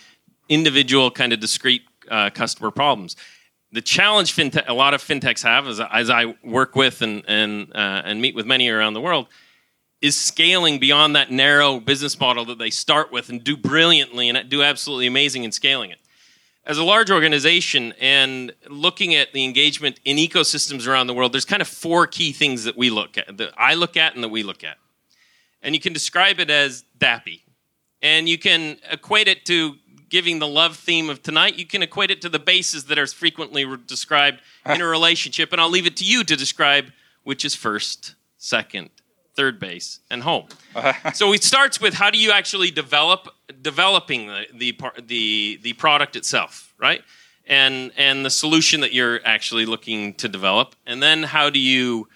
[0.49, 3.17] individual kind of discrete uh, customer problems.
[3.71, 8.03] The challenge a lot of fintechs have, as, as I work with and and uh,
[8.07, 9.27] and meet with many around the world,
[10.01, 14.49] is scaling beyond that narrow business model that they start with and do brilliantly and
[14.49, 15.99] do absolutely amazing in scaling it
[16.69, 21.47] as a large organization and looking at the engagement in ecosystems around the world, there's
[21.47, 24.29] kind of four key things that we look at, that I look at and that
[24.29, 24.77] we look at.
[25.63, 27.41] And you can describe it as DAPI.
[28.03, 29.77] And you can equate it to
[30.11, 31.59] giving the love theme of tonight.
[31.59, 35.53] You can equate it to the bases that are frequently described in a relationship.
[35.53, 36.93] And I'll leave it to you to describe
[37.25, 38.91] which is first, second,
[39.39, 40.49] third base, and home.
[41.15, 43.29] so it starts with how do you actually develop
[43.63, 47.03] developing the, the the the product itself, right?
[47.47, 52.09] And and the solution that you're actually looking to develop, and then how do you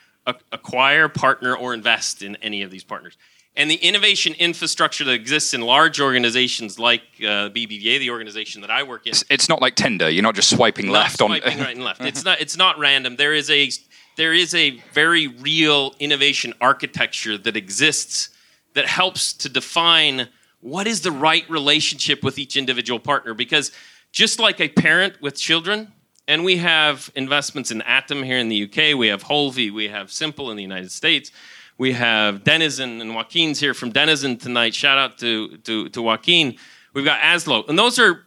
[0.51, 3.17] acquire, partner, or invest in any of these partners?
[3.55, 8.71] And the innovation infrastructure that exists in large organizations like uh, BBVA, the organization that
[8.71, 10.09] I work in, it's, not like Tinder.
[10.09, 11.59] You're not just swiping not left swiping on.
[11.67, 12.01] right and left.
[12.01, 12.41] It's not.
[12.41, 13.17] It's not random.
[13.17, 13.71] There is a
[14.17, 18.31] there is a very real innovation architecture that exists
[18.75, 20.29] that helps to define
[20.61, 23.35] what is the right relationship with each individual partner.
[23.35, 23.73] Because
[24.13, 25.93] just like a parent with children
[26.29, 30.13] and we have investments in atom here in the uk we have holvi we have
[30.13, 31.33] simple in the united states
[31.79, 34.75] we have denizen and joaquin's here from denizen tonight.
[34.75, 36.57] Shout out to, to, to joaquin.
[36.95, 38.25] We've got Azlo and those are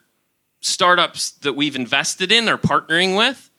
[0.61, 3.49] startups that we've invested in or partnering with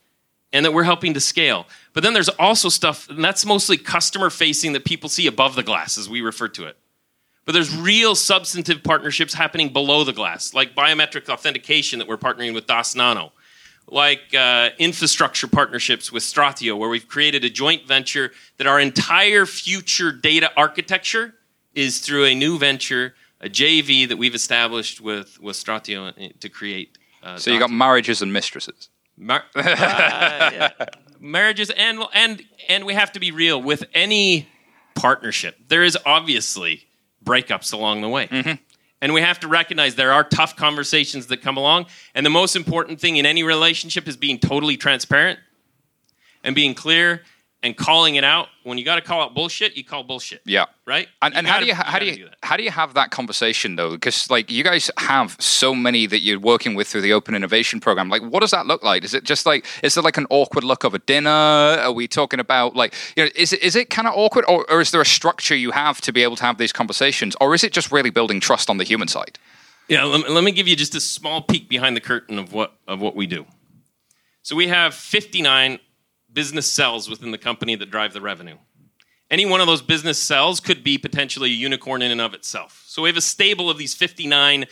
[0.57, 4.28] and that we're helping to scale but then there's also stuff, and that's mostly customer
[4.28, 6.76] facing that people see above the glass, as we refer to it.
[7.46, 12.52] But there's real substantive partnerships happening below the glass, like biometric authentication that we're partnering
[12.52, 13.32] with Das Nano,
[13.88, 19.46] like uh, infrastructure partnerships with Stratio, where we've created a joint venture that our entire
[19.46, 21.32] future data architecture
[21.72, 26.50] is through a new venture, a JV that we've established with, with Stratio uh, to
[26.50, 26.98] create.
[27.22, 28.90] Uh, So you got marriages and mistresses.
[29.16, 30.70] Mar- uh, yeah.
[31.20, 34.48] marriages and and and we have to be real with any
[34.94, 36.86] partnership there is obviously
[37.24, 38.28] breakups along the way
[39.00, 42.56] and we have to recognize there are tough conversations that come along and the most
[42.56, 45.38] important thing in any relationship is being totally transparent
[46.44, 47.22] and being clear
[47.66, 50.64] and calling it out when you got to call out bullshit you call bullshit Yeah.
[50.86, 52.36] right And, and how do gotta- you how do you that.
[52.42, 53.90] how do you have that conversation though?
[53.90, 57.80] Because like you guys have so many that you're working with through the Open Innovation
[57.80, 58.08] Program.
[58.08, 59.04] Like, what does that look like?
[59.04, 61.30] Is it just like is it like an awkward look of a dinner?
[61.30, 64.64] Are we talking about like you know is it is it kind of awkward or,
[64.70, 67.54] or is there a structure you have to be able to have these conversations or
[67.54, 69.38] is it just really building trust on the human side?
[69.88, 72.52] Yeah, let me, let me give you just a small peek behind the curtain of
[72.52, 73.46] what of what we do.
[74.42, 75.78] So we have 59
[76.37, 78.59] business cells within the company that drive the revenue.
[79.30, 82.84] Any one of those business cells could be potentially a unicorn in and of itself.
[82.87, 84.66] So we have a stable of these 59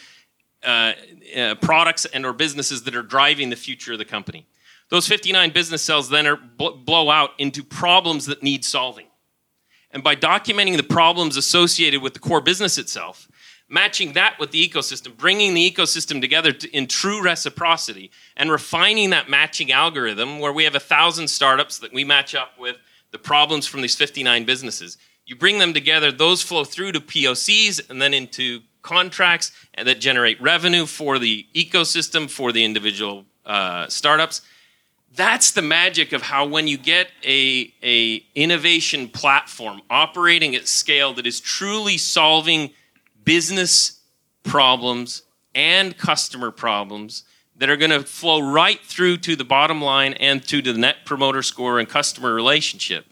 [0.63, 0.93] uh,
[1.37, 4.47] uh, products and or businesses that are driving the future of the company.
[4.91, 9.07] Those 59 business cells then are bl- blow out into problems that need solving.
[9.91, 13.27] And by documenting the problems associated with the core business itself,
[13.69, 19.11] matching that with the ecosystem, bringing the ecosystem together to, in true reciprocity, and refining
[19.11, 22.77] that matching algorithm where we have a thousand startups that we match up with
[23.11, 24.99] the problems from these 59 businesses.
[25.27, 30.41] You bring them together, those flow through to POCs and then into contracts that generate
[30.43, 34.43] revenue for the ecosystem, for the individual uh, startups
[35.17, 41.15] that's the magic of how when you get a, a innovation platform operating at scale
[41.15, 42.71] that is truly solving
[43.25, 44.01] business
[44.43, 45.23] problems
[45.55, 47.25] and customer problems
[47.57, 50.97] that are going to flow right through to the bottom line and to the net
[51.05, 53.07] promoter score and customer relationship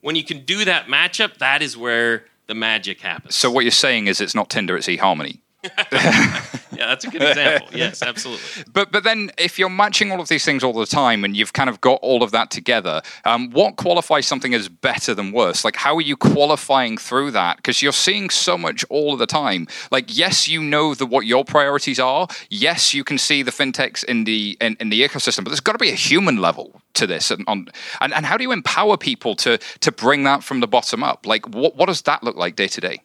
[0.00, 3.70] when you can do that matchup that is where the magic happens So what you're
[3.72, 5.40] saying is it's not Tinder, it's eHarmony.
[6.78, 10.28] yeah that's a good example yes absolutely But but then if you're matching all of
[10.28, 13.50] these things all the time and you've kind of got all of that together, um,
[13.50, 15.64] what qualifies something as better than worse?
[15.64, 17.56] Like how are you qualifying through that?
[17.56, 19.66] Because you're seeing so much all of the time.
[19.90, 22.28] Like yes, you know the, what your priorities are.
[22.50, 25.72] Yes, you can see the fintechs in the in, in the ecosystem, but there's got
[25.72, 27.30] to be a human level to this.
[27.30, 27.68] And, on,
[28.00, 31.26] and and how do you empower people to to bring that from the bottom up?
[31.26, 33.02] Like what what does that look like day to day?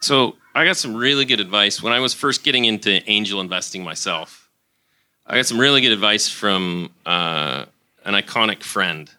[0.00, 3.84] So I got some really good advice when I was first getting into angel investing
[3.84, 4.48] myself.
[5.26, 7.66] I got some really good advice from uh,
[8.04, 9.10] an iconic friend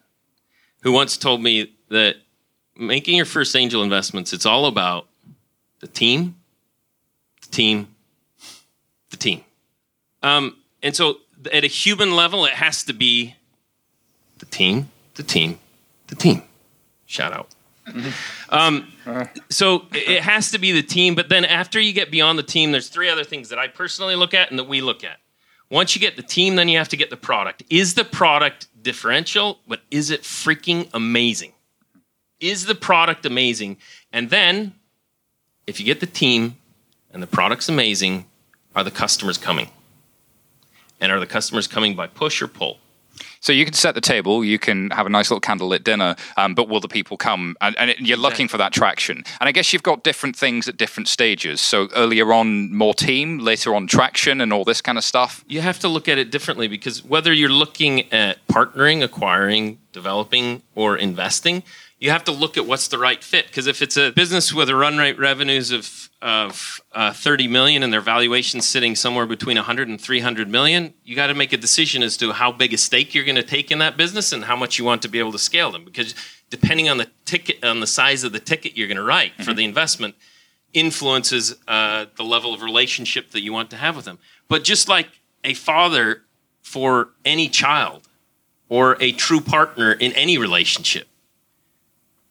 [0.82, 2.18] who once told me that
[2.76, 5.08] making your first angel investments, it's all about
[5.80, 6.36] the team,
[7.42, 7.88] the team,
[9.10, 9.44] the team.
[10.22, 11.18] Um, and so
[11.54, 13.36] at a human level, it has to be
[14.40, 15.60] the team, the team,
[16.08, 16.44] the team.
[17.06, 17.48] Shout out.
[18.50, 18.92] Um,
[19.50, 22.72] so it has to be the team, but then after you get beyond the team,
[22.72, 25.18] there's three other things that I personally look at and that we look at.
[25.70, 27.64] Once you get the team, then you have to get the product.
[27.70, 31.54] Is the product differential, but is it freaking amazing?
[32.40, 33.78] Is the product amazing?
[34.12, 34.74] And then,
[35.68, 36.58] if you get the team
[37.14, 38.26] and the product's amazing,
[38.76, 39.70] are the customers coming?
[41.00, 42.80] And are the customers coming by push or pull?
[43.40, 46.54] So you can set the table, you can have a nice little candlelit dinner, um,
[46.56, 47.56] but will the people come?
[47.62, 49.24] And, and it, you're looking for that traction.
[49.40, 51.62] And I guess you've got different things at different stages.
[51.62, 55.44] So earlier on, more team, later on, traction, and all this kind of stuff.
[55.48, 60.62] you have to look at it differently because whether you're looking at partnering, acquiring, developing,
[60.76, 61.64] or investing,
[62.00, 63.48] you have to look at what's the right fit.
[63.48, 67.84] Because if it's a business with a run rate revenues of of uh, 30 million
[67.84, 71.58] and their valuation sitting somewhere between 100 and 300 million, you got to make a
[71.58, 74.46] decision as to how big a stake you're going to take in that business and
[74.46, 75.84] how much you want to be able to scale them.
[75.84, 76.14] Because
[76.50, 79.54] depending on the ticket, on the size of the ticket you're going to write for
[79.54, 80.16] the investment,
[80.74, 84.20] influences uh, the level of relationship that you want to have with them.
[84.48, 85.10] But just like
[85.44, 86.22] a father
[86.62, 88.08] for any child
[88.70, 91.08] or a true partner in any relationship,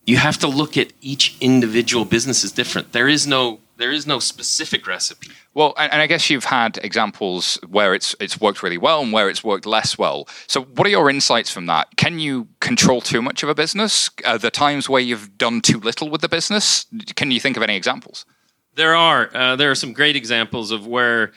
[0.07, 2.93] you have to look at each individual business is different.
[2.93, 5.31] There is no there is no specific recipe.
[5.55, 9.12] Well, and, and I guess you've had examples where it's it's worked really well and
[9.12, 10.28] where it's worked less well.
[10.47, 11.97] So, what are your insights from that?
[11.97, 14.11] Can you control too much of a business?
[14.24, 16.87] Are there times where you've done too little with the business?
[17.16, 18.26] Can you think of any examples?
[18.74, 21.33] There are uh, there are some great examples of where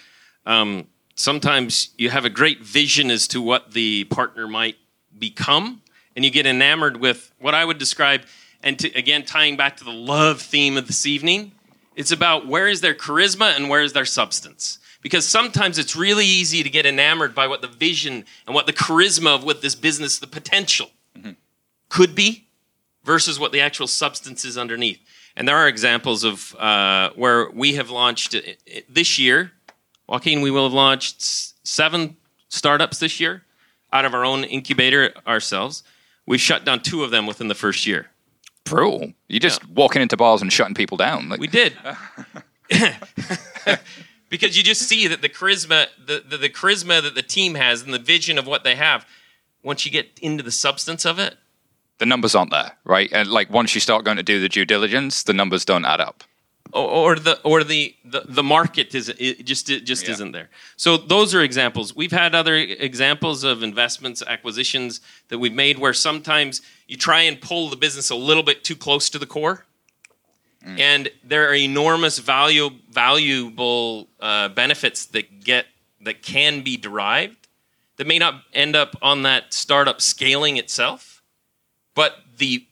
[0.45, 4.75] um, sometimes you have a great vision as to what the partner might
[5.17, 5.81] become,
[6.15, 8.23] and you get enamored with what I would describe,
[8.61, 11.53] and to, again tying back to the love theme of this evening,
[11.95, 14.79] It's about where is their charisma and where is their substance.
[15.01, 18.73] Because sometimes it's really easy to get enamored by what the vision and what the
[18.73, 20.91] charisma of what this business, the potential
[21.89, 22.47] could be,
[23.03, 24.99] versus what the actual substance is underneath.
[25.35, 29.51] And there are examples of uh, where we have launched uh, uh, this year.
[30.07, 32.15] Joaquin, we will have launched s- seven
[32.47, 33.43] startups this year
[33.91, 35.83] out of our own incubator ourselves.
[36.25, 38.07] We shut down two of them within the first year.
[38.66, 39.14] Brutal.
[39.28, 41.30] You're just walking into bars and shutting people down.
[41.30, 41.74] Like, We did.
[44.30, 47.82] because you just see that the charisma, the, the, the charisma that the team has
[47.82, 49.05] and the vision of what they have,
[49.64, 51.38] once you get into the substance of it,
[51.99, 53.09] the numbers aren't there, right?
[53.14, 56.01] And like once you start going to do the due diligence, the numbers don't add
[56.01, 56.24] up.
[56.74, 60.49] Or, or the or the, the the market is it just it just isn't there.
[60.76, 61.95] So those are examples.
[61.95, 67.39] We've had other examples of investments, acquisitions that we've made where sometimes you try and
[67.39, 69.65] pull the business a little bit too close to the core,
[70.80, 75.67] and there are enormous value valuable uh, benefits that get
[76.01, 77.47] that can be derived
[77.97, 81.21] that may not end up on that startup scaling itself,
[81.93, 82.65] but the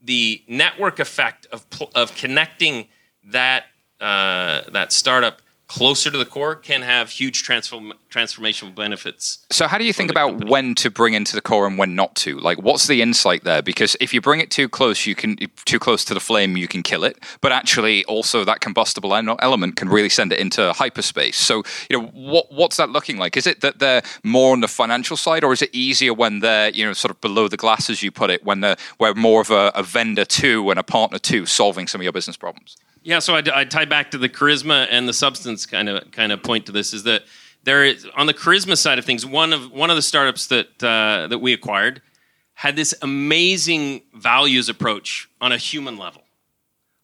[0.00, 2.88] the network effect of of connecting
[3.24, 3.64] that
[4.00, 5.42] uh, that startup
[5.72, 9.38] closer to the core can have huge transform- transformational benefits.
[9.50, 12.14] So how do you think about when to bring into the core and when not
[12.16, 12.38] to?
[12.38, 13.62] Like, what's the insight there?
[13.62, 16.68] Because if you bring it too close, you can too close to the flame, you
[16.68, 17.24] can kill it.
[17.40, 21.38] But actually, also that combustible element can really send it into hyperspace.
[21.38, 23.38] So you know, what what's that looking like?
[23.38, 26.68] Is it that they're more on the financial side, or is it easier when they're
[26.68, 29.40] you know sort of below the glass, as you put it, when they're we're more
[29.40, 32.76] of a, a vendor to and a partner to solving some of your business problems?
[33.04, 36.30] Yeah, so I, I tie back to the charisma and the substance kind of kind
[36.30, 37.24] of point to this is that
[37.64, 39.26] there is on the charisma side of things.
[39.26, 42.00] One of one of the startups that uh, that we acquired
[42.54, 46.22] had this amazing values approach on a human level,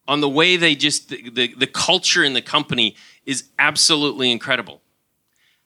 [0.07, 2.95] on the way they just the, the, the culture in the company
[3.27, 4.81] is absolutely incredible.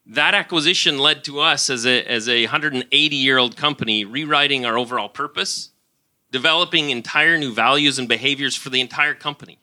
[0.06, 4.78] That acquisition led to us as a as a 180 year old company rewriting our
[4.78, 5.70] overall purpose,
[6.30, 9.58] developing entire new values and behaviors for the entire company.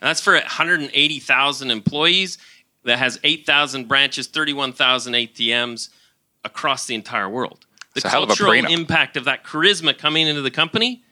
[0.00, 2.38] And that's for 180,000 employees
[2.84, 5.88] that has 8,000 branches, 31,000 ATMs
[6.44, 7.66] across the entire world.
[7.94, 11.02] The hell of cultural impact of that charisma coming into the company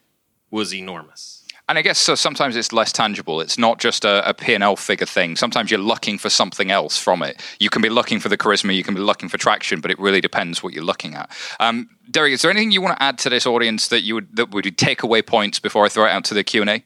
[0.50, 1.36] was enormous.
[1.68, 3.40] And I guess so sometimes it's less tangible.
[3.40, 5.34] It's not just a, a P&L figure thing.
[5.34, 7.42] Sometimes you're looking for something else from it.
[7.58, 9.98] You can be looking for the charisma, you can be looking for traction, but it
[9.98, 11.28] really depends what you're looking at.
[11.58, 14.36] Um, Derek, is there anything you want to add to this audience that you would
[14.36, 16.84] that would be takeaway points before I throw it out to the Q&A?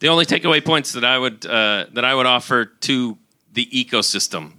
[0.00, 3.18] The only takeaway points that I would uh, that I would offer to
[3.52, 4.52] the ecosystem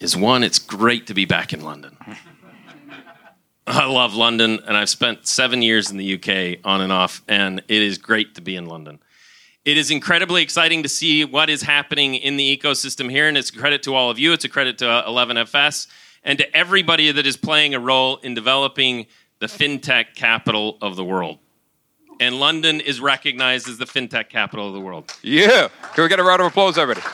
[0.00, 1.96] is one: it's great to be back in London.
[3.66, 7.60] I love London, and I've spent seven years in the UK on and off, and
[7.68, 8.98] it is great to be in London.
[9.64, 13.50] It is incredibly exciting to see what is happening in the ecosystem here, and it's
[13.50, 14.32] a credit to all of you.
[14.32, 15.86] It's a credit to uh, 11FS
[16.24, 19.06] and to everybody that is playing a role in developing
[19.38, 21.38] the fintech capital of the world.
[22.22, 25.12] And London is recognized as the fintech capital of the world.
[25.22, 25.68] Yeah.
[25.94, 27.04] Can we get a round of applause, everybody?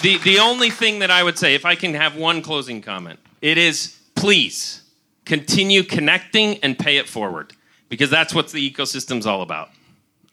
[0.00, 3.18] The, the only thing that I would say, if I can have one closing comment,
[3.42, 4.84] it is please
[5.26, 7.52] continue connecting and pay it forward
[7.90, 9.68] because that's what the ecosystem's all about.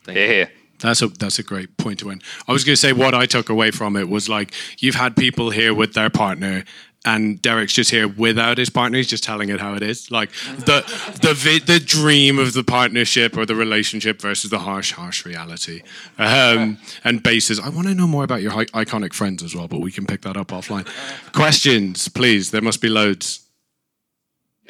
[0.04, 0.46] Thank you.
[0.78, 2.22] That's a that's a great point to end.
[2.48, 5.14] I was going to say what I took away from it was like you've had
[5.14, 6.64] people here with their partner,
[7.04, 8.98] and Derek's just here without his partner.
[8.98, 10.82] He's just telling it how it is, like the
[11.22, 15.82] the vi- the dream of the partnership or the relationship versus the harsh harsh reality.
[16.18, 17.60] Um, and bases.
[17.60, 20.04] I want to know more about your hi- iconic friends as well, but we can
[20.06, 20.86] pick that up offline.
[21.32, 22.50] Questions, please.
[22.50, 23.46] There must be loads.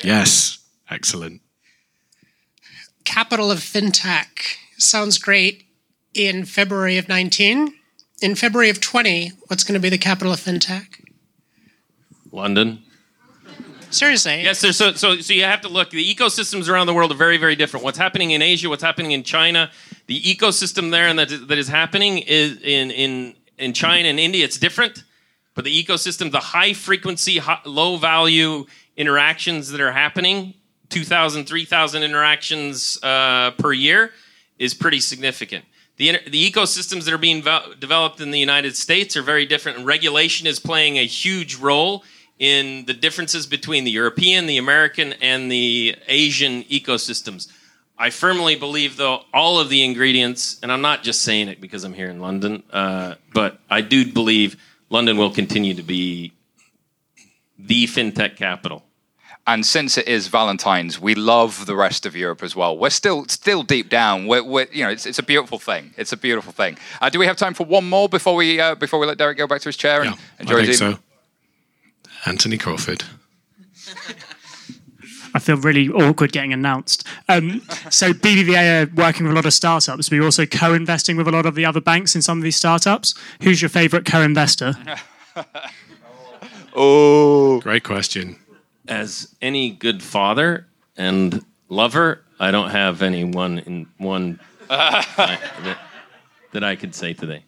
[0.04, 0.58] Yes,
[0.90, 1.40] excellent.
[3.04, 5.64] capital of fintech sounds great
[6.12, 7.72] in February of 19.
[8.20, 11.02] In February of 20, what's going to be the capital of fintech?
[12.36, 12.82] London.
[13.90, 14.42] Seriously.
[14.42, 15.90] Yes, there's so, so so you have to look.
[15.90, 17.82] The ecosystems around the world are very very different.
[17.82, 19.70] What's happening in Asia, what's happening in China,
[20.06, 24.20] the ecosystem there and that is, that is happening is in in in China and
[24.20, 24.44] India.
[24.44, 25.04] It's different,
[25.54, 28.66] but the ecosystem, the high frequency, high, low value
[28.96, 30.54] interactions that are happening,
[30.90, 34.10] 2,000, 3,000 interactions uh, per year,
[34.58, 35.64] is pretty significant.
[35.96, 39.78] The, the ecosystems that are being vel- developed in the United States are very different,
[39.78, 42.04] and regulation is playing a huge role
[42.38, 47.48] in the differences between the European, the American, and the Asian ecosystems.
[47.98, 51.82] I firmly believe, though, all of the ingredients, and I'm not just saying it because
[51.82, 54.56] I'm here in London, uh, but I do believe
[54.90, 56.32] London will continue to be
[57.58, 58.82] the fintech capital.
[59.48, 62.76] And since it is Valentine's, we love the rest of Europe as well.
[62.76, 64.26] We're still still deep down.
[64.26, 65.94] We're, we're you know, it's, it's a beautiful thing.
[65.96, 66.76] It's a beautiful thing.
[67.00, 69.38] Uh, do we have time for one more before we uh, before we let Derek
[69.38, 70.98] go back to his chair and enjoy I think his so.
[72.26, 73.04] Anthony Crawford.
[75.34, 77.06] I feel really awkward getting announced.
[77.28, 77.60] Um,
[77.90, 80.10] so BBVA are working with a lot of startups.
[80.10, 83.14] We're also co-investing with a lot of the other banks in some of these startups.
[83.42, 84.74] Who's your favourite co-investor?
[86.74, 88.36] oh, great question.
[88.88, 95.78] As any good father and lover, I don't have any one in one that,
[96.52, 97.44] that I could say today.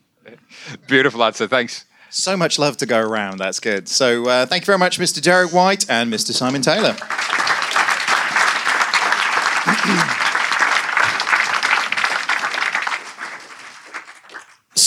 [0.86, 1.48] Beautiful answer.
[1.48, 1.86] Thanks.
[2.10, 3.38] So much love to go around.
[3.38, 3.88] That's good.
[3.88, 5.20] So uh, thank you very much, Mr.
[5.20, 6.32] Derek White and Mr.
[6.32, 6.96] Simon Taylor.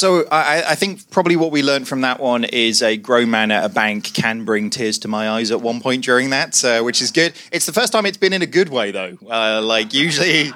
[0.01, 3.51] So I, I think probably what we learned from that one is a grown man
[3.51, 6.82] at a bank can bring tears to my eyes at one point during that, uh,
[6.82, 7.34] which is good.
[7.51, 9.15] It's the first time it's been in a good way though.
[9.30, 10.53] Uh, like usually,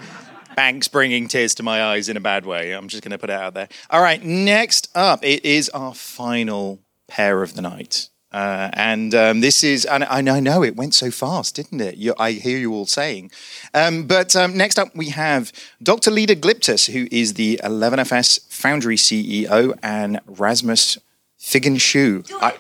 [0.55, 2.71] banks bringing tears to my eyes in a bad way.
[2.71, 3.67] I'm just going to put it out there.
[3.89, 8.09] All right, next up, it is our final pair of the night.
[8.31, 11.95] Uh, and um, this is, and I know, it went so fast, didn't it?
[11.95, 13.31] You, I hear you all saying.
[13.73, 16.11] Um, but um, next up, we have Dr.
[16.11, 20.97] Leda Glyptis, who is the 11FS Foundry CEO, and Rasmus
[21.39, 22.29] Figenschou.
[22.41, 22.55] I,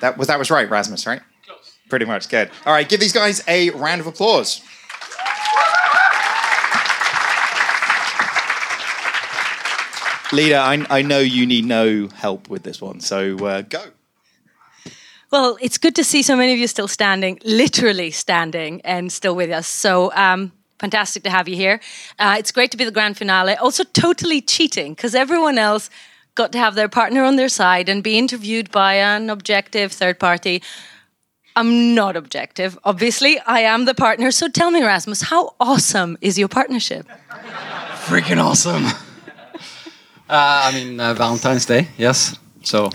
[0.00, 1.22] that was that was right, Rasmus, right?
[1.88, 2.50] Pretty much good.
[2.66, 4.60] All right, give these guys a round of applause.
[10.32, 13.82] Leda, I, I know you need no help with this one, so uh, go.
[15.30, 19.36] Well, it's good to see so many of you still standing, literally standing, and still
[19.36, 19.68] with us.
[19.68, 21.80] So, um, fantastic to have you here.
[22.18, 23.54] Uh, it's great to be the grand finale.
[23.54, 25.88] Also, totally cheating because everyone else
[26.34, 30.18] got to have their partner on their side and be interviewed by an objective third
[30.18, 30.62] party.
[31.54, 33.38] I'm not objective, obviously.
[33.40, 34.30] I am the partner.
[34.32, 37.06] So, tell me, Rasmus, how awesome is your partnership?
[38.06, 38.86] Freaking awesome.
[40.30, 42.38] Uh, I mean, uh, Valentine's Day, yes.
[42.62, 42.90] So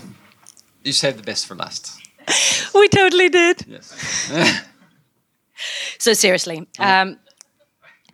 [0.82, 2.00] you saved the best for last.
[2.74, 3.64] we totally did.
[3.68, 4.62] Yes.
[5.98, 7.18] So seriously, um,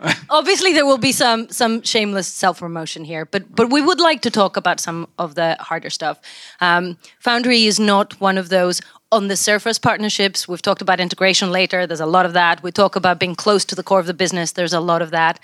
[0.30, 4.22] obviously there will be some some shameless self promotion here, but but we would like
[4.22, 6.20] to talk about some of the harder stuff.
[6.60, 10.48] Um, Foundry is not one of those on the surface partnerships.
[10.48, 11.86] We've talked about integration later.
[11.86, 12.62] There's a lot of that.
[12.62, 14.52] We talk about being close to the core of the business.
[14.52, 15.38] There's a lot of that.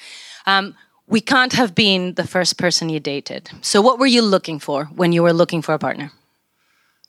[0.46, 0.74] Um,
[1.08, 3.50] we can't have been the first person you dated.
[3.62, 6.12] So what were you looking for when you were looking for a partner?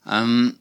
[0.05, 0.57] Um,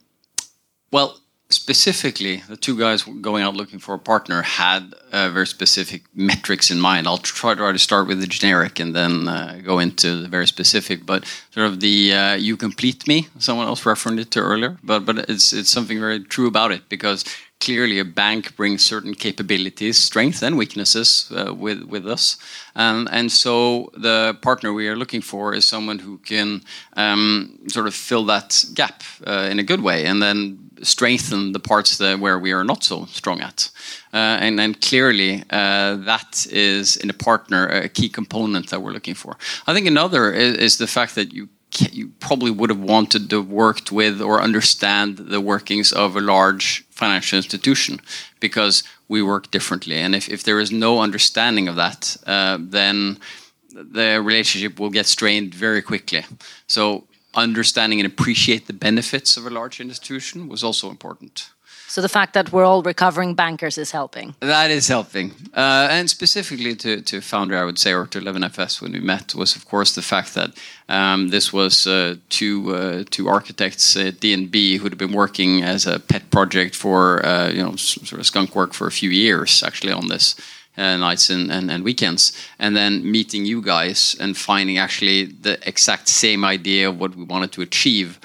[0.90, 1.20] well,
[1.50, 6.70] specifically, the two guys going out looking for a partner had uh, very specific metrics
[6.70, 7.06] in mind.
[7.06, 10.46] I'll try, try to start with the generic and then uh, go into the very
[10.46, 11.06] specific.
[11.06, 14.76] But sort of the uh, "you complete me," someone else referenced it to earlier.
[14.82, 17.24] But but it's it's something very true about it because
[17.60, 22.36] clearly a bank brings certain capabilities, strengths, and weaknesses uh, with with us,
[22.76, 26.62] um, and so the partner we are looking for is someone who can
[26.96, 31.60] um, sort of fill that gap uh, in a good way, and then strengthen the
[31.60, 33.70] parts that where we are not so strong at.
[34.12, 38.92] Uh, and then clearly uh, that is in a partner a key component that we're
[38.92, 39.36] looking for.
[39.66, 41.48] I think another is, is the fact that you
[41.92, 46.87] you probably would have wanted to worked with or understand the workings of a large
[46.98, 48.00] financial institution
[48.40, 49.96] because we work differently.
[49.96, 53.18] And if, if there is no understanding of that, uh, then
[53.70, 56.24] the relationship will get strained very quickly.
[56.66, 61.50] So understanding and appreciate the benefits of a large institution was also important.
[61.88, 64.34] So the fact that we're all recovering bankers is helping.
[64.40, 65.32] That is helping.
[65.54, 69.34] Uh, and specifically to, to Foundry, I would say, or to 11FS when we met,
[69.34, 70.50] was of course the fact that
[70.90, 75.86] um, this was uh, two, uh, two architects at DNB who had been working as
[75.86, 79.62] a pet project for, uh, you know, sort of skunk work for a few years
[79.62, 80.36] actually on this.
[80.76, 82.30] Uh, nights and, and, and, weekends,
[82.60, 87.24] and then meeting you guys and finding actually the exact same idea of what we
[87.24, 88.20] wanted to achieve,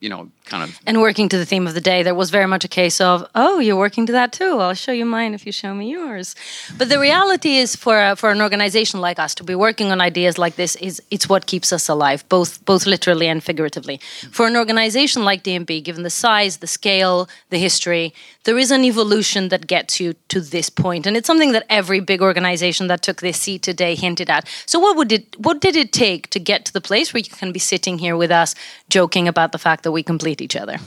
[0.00, 2.46] you know, kind of and working to the theme of the day there was very
[2.46, 4.58] much a case of oh you're working to that too.
[4.58, 6.34] I'll show you mine if you show me yours.
[6.76, 10.00] But the reality is for a, for an organization like us to be working on
[10.00, 14.00] ideas like this is it's what keeps us alive both both literally and figuratively.
[14.30, 18.12] For an organization like DNB given the size the scale the history
[18.44, 21.06] there is an evolution that gets you to this point.
[21.06, 24.48] And it's something that every big organization that took this seat today hinted at.
[24.66, 27.30] So what would it what did it take to get to the place where you
[27.30, 28.54] can be sitting here with us
[28.88, 30.02] joking about the fact that we
[30.32, 30.78] complete each other.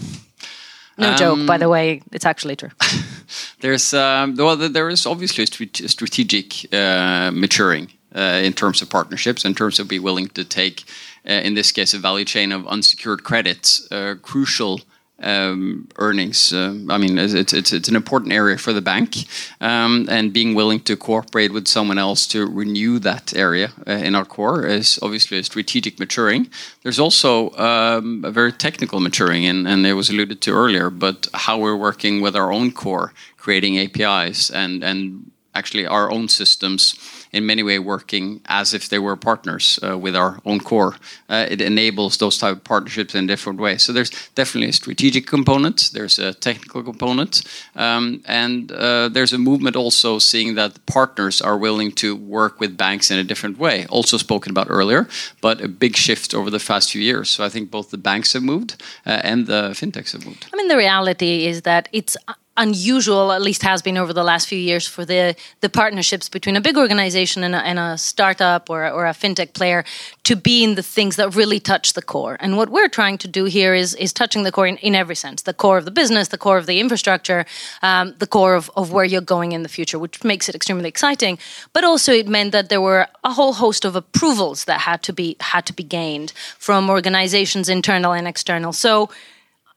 [0.98, 2.02] No um, joke, by the way.
[2.12, 2.72] It's actually true.
[3.60, 9.46] there's um, well, there is obviously a strategic uh, maturing uh, in terms of partnerships,
[9.46, 10.84] in terms of be willing to take,
[11.28, 14.80] uh, in this case, a value chain of unsecured credits, uh, crucial
[15.20, 16.54] um, earnings.
[16.54, 19.16] Uh, I mean, it's, it's, it's an important area for the bank,
[19.62, 24.16] um, and being willing to cooperate with someone else to renew that area uh, in
[24.16, 26.50] our core is obviously a strategic maturing.
[26.84, 31.28] There's also um, a very technical maturing, and, and it was alluded to earlier, but
[31.34, 36.96] how we're working with our own core, creating APIs and, and actually our own systems
[37.32, 40.96] in many way working as if they were partners uh, with our own core.
[41.30, 43.84] Uh, it enables those type of partnerships in different ways.
[43.84, 47.44] So there's definitely a strategic component, there's a technical component,
[47.76, 52.78] um, and uh, there's a movement also seeing that partners are willing to work with
[52.78, 53.86] banks in a different way.
[53.88, 55.08] Also spoken about earlier,
[55.42, 57.30] but a big shift over the past few years.
[57.30, 60.48] So I think both the banks have moved uh, and the fintechs have moved.
[60.54, 62.18] I mean, the reality is that it's
[62.58, 66.56] unusual, at least has been over the last few years, for the the partnerships between
[66.56, 69.84] a big organization and a, and a startup or, or a fintech player
[70.24, 72.38] to be in the things that really touch the core.
[72.40, 75.16] And what we're trying to do here is is touching the core in, in every
[75.16, 77.46] sense: the core of the business, the core of the infrastructure,
[77.82, 80.90] um, the core of, of where you're going in the future, which makes it extremely
[80.90, 81.38] exciting.
[81.74, 85.14] But also, it meant that there were a whole host of approvals that had to
[85.14, 88.74] be had to be gained from organizations, internal and external.
[88.74, 89.10] So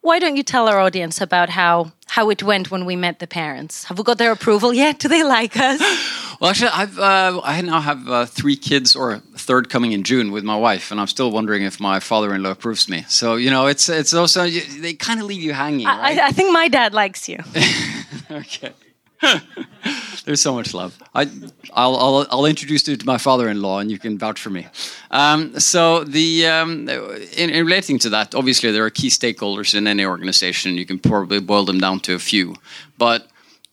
[0.00, 3.26] why don't you tell our audience about how how it went when we met the
[3.26, 3.84] parents?
[3.84, 4.98] Have we got their approval yet?
[4.98, 5.80] Do they like us?
[6.40, 10.04] Well, actually, I've uh, I now have uh, three kids, or a third coming in
[10.04, 13.04] June with my wife, and I'm still wondering if my father-in-law approves me.
[13.08, 15.86] So you know, it's it's also they kind of leave you hanging.
[15.86, 16.16] Right?
[16.16, 17.38] I, I think my dad likes you.
[18.30, 18.72] okay.
[20.24, 20.98] There's so much love.
[21.14, 24.66] I, will I'll, I'll introduce you to my father-in-law, and you can vouch for me.
[25.10, 29.86] Um, so the um, in, in, relating to that, obviously there are key stakeholders in
[29.86, 30.74] any organization.
[30.74, 32.56] You can probably boil them down to a few,
[32.98, 33.28] but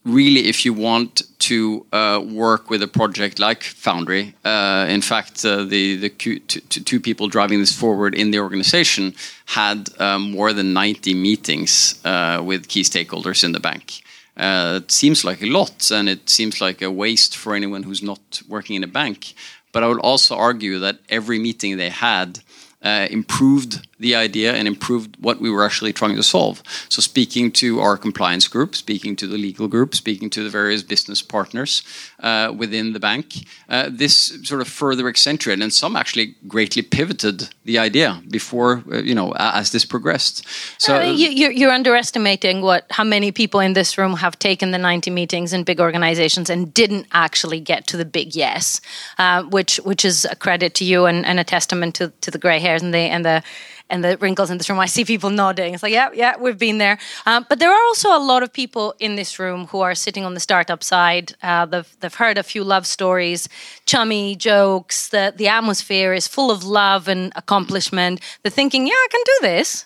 [0.05, 5.43] really, if you want to uh, work with a project like Foundry, uh, in fact,
[5.43, 9.13] uh, the the two people driving this forward in the organization
[9.45, 14.01] had uh, more than 90 meetings uh, with key stakeholders in the bank.
[14.37, 18.03] Uh, it seems like a lot, and it seems like a waste for anyone who's
[18.03, 19.33] not working in a bank.
[19.71, 22.39] But I would also argue that every meeting they had
[22.81, 26.61] uh, improved the idea and improved what we were actually trying to solve.
[26.89, 30.83] So, speaking to our compliance group, speaking to the legal group, speaking to the various
[30.83, 31.83] business partners
[32.19, 37.49] uh, within the bank, uh, this sort of further accentuated, and some actually greatly pivoted
[37.63, 40.45] the idea before, uh, you know, as this progressed.
[40.77, 45.09] So, you, you're underestimating what how many people in this room have taken the 90
[45.11, 48.81] meetings in big organizations and didn't actually get to the big yes,
[49.17, 52.37] uh, which which is a credit to you and, and a testament to, to the
[52.37, 53.41] gray hairs and the and the
[53.89, 54.79] and the wrinkles in this room.
[54.79, 55.73] I see people nodding.
[55.73, 56.97] It's like, yeah, yeah, we've been there.
[57.25, 60.25] Um, but there are also a lot of people in this room who are sitting
[60.25, 61.35] on the startup side.
[61.43, 63.47] Uh, they've, they've heard a few love stories,
[63.85, 65.09] chummy jokes.
[65.09, 68.21] The, the atmosphere is full of love and accomplishment.
[68.41, 69.85] They're thinking, yeah, I can do this.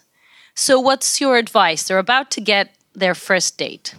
[0.56, 1.84] So, what's your advice?
[1.84, 3.96] They're about to get their first date.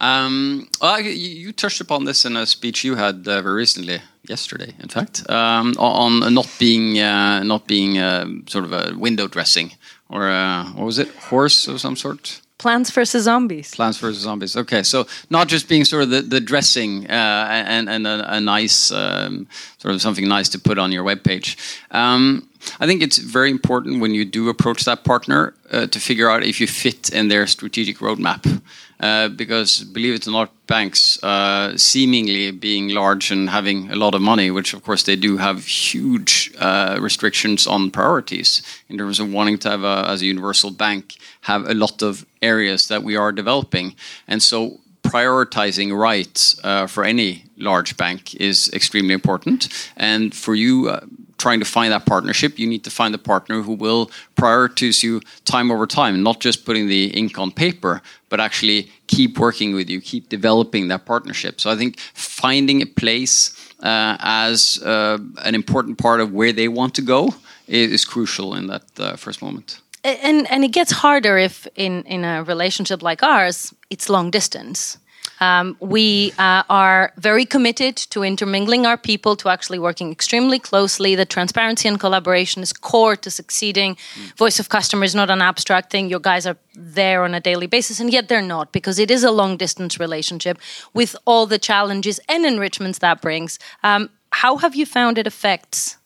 [0.00, 4.72] Um, well, you touched upon this in a speech you had uh, very recently yesterday,
[4.78, 9.72] in fact, um, on not being uh, not being uh, sort of a window dressing
[10.08, 12.40] or uh, what was it, horse of some sort.
[12.58, 13.74] Plants versus Zombies.
[13.74, 14.54] Plants versus Zombies.
[14.54, 18.40] Okay, so not just being sort of the, the dressing uh, and and a, a
[18.40, 19.46] nice um,
[19.78, 21.56] sort of something nice to put on your webpage.
[21.90, 22.46] Um,
[22.78, 26.42] I think it's very important when you do approach that partner uh, to figure out
[26.42, 28.60] if you fit in their strategic roadmap.
[29.00, 34.14] Uh, because believe it or not, banks uh, seemingly being large and having a lot
[34.14, 39.18] of money, which of course they do, have huge uh, restrictions on priorities in terms
[39.18, 43.02] of wanting to have, a, as a universal bank, have a lot of areas that
[43.02, 43.94] we are developing,
[44.28, 49.68] and so prioritizing right uh, for any large bank is extremely important.
[49.96, 51.00] And for you, uh,
[51.40, 55.20] trying to find that partnership, you need to find a partner who will prioritize you
[55.44, 59.88] time over time, not just putting the ink on paper, but actually keep working with
[59.90, 61.60] you, keep developing that partnership.
[61.60, 63.34] So I think finding a place
[63.82, 67.34] uh, as uh, an important part of where they want to go
[67.66, 69.80] is, is crucial in that uh, first moment.
[70.02, 74.98] And and it gets harder if in in a relationship like ours, it's long distance.
[75.40, 81.14] Um, we uh, are very committed to intermingling our people, to actually working extremely closely.
[81.14, 83.96] The transparency and collaboration is core to succeeding.
[83.96, 84.36] Mm.
[84.36, 86.10] Voice of customer is not an abstract thing.
[86.10, 89.24] Your guys are there on a daily basis, and yet they're not because it is
[89.24, 90.58] a long distance relationship
[90.92, 93.58] with all the challenges and enrichments that brings.
[93.82, 95.96] Um, how have you found it affects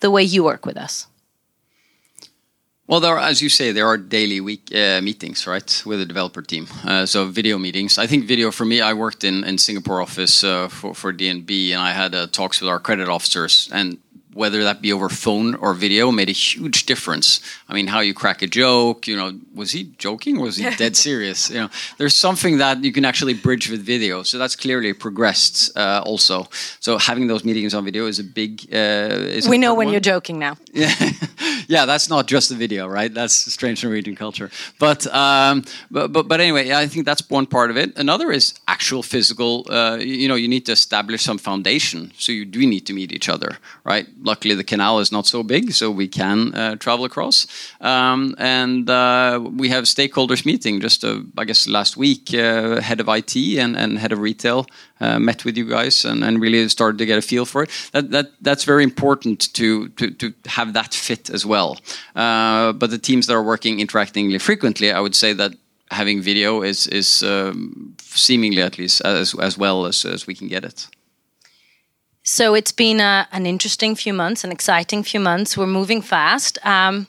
[0.00, 1.06] the way you work with us?
[2.88, 6.06] Well, there are, as you say, there are daily week uh, meetings, right, with the
[6.06, 6.66] developer team.
[6.82, 7.98] Uh, so video meetings.
[7.98, 8.80] I think video for me.
[8.80, 12.62] I worked in in Singapore office uh, for for DNB, and I had uh, talks
[12.62, 13.68] with our credit officers.
[13.72, 13.98] And
[14.38, 17.40] whether that be over phone or video, made a huge difference.
[17.68, 20.70] I mean, how you crack a joke, you know, was he joking or was he
[20.76, 21.50] dead serious?
[21.50, 24.22] You know, there's something that you can actually bridge with video.
[24.22, 26.46] So that's clearly progressed uh, also.
[26.78, 28.64] So having those meetings on video is a big.
[28.72, 29.92] Uh, is we know when one.
[29.92, 30.56] you're joking now.
[30.72, 30.94] Yeah,
[31.66, 33.12] yeah, that's not just the video, right?
[33.12, 34.50] That's strange Norwegian culture.
[34.78, 37.98] But um, but, but but anyway, I think that's one part of it.
[37.98, 39.66] Another is actual physical.
[39.68, 43.10] Uh, you know, you need to establish some foundation, so you do need to meet
[43.10, 44.06] each other, right?
[44.28, 47.46] Luckily, the canal is not so big, so we can uh, travel across.
[47.80, 52.34] Um, and uh, we have stakeholders meeting just, uh, I guess, last week.
[52.34, 54.66] Uh, head of IT and, and head of retail
[55.00, 57.70] uh, met with you guys and, and really started to get a feel for it.
[57.92, 61.78] That, that that's very important to to, to have that fit as well.
[62.14, 65.52] Uh, but the teams that are working interactingly frequently, I would say that
[65.90, 70.48] having video is is um, seemingly at least as as well as, as we can
[70.48, 70.88] get it.
[72.28, 75.56] So it's been a, an interesting few months, an exciting few months.
[75.56, 76.58] We're moving fast.
[76.62, 77.06] Um,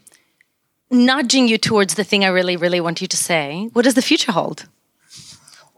[0.90, 3.70] nudging you towards the thing I really, really want you to say.
[3.74, 4.66] What does the future hold?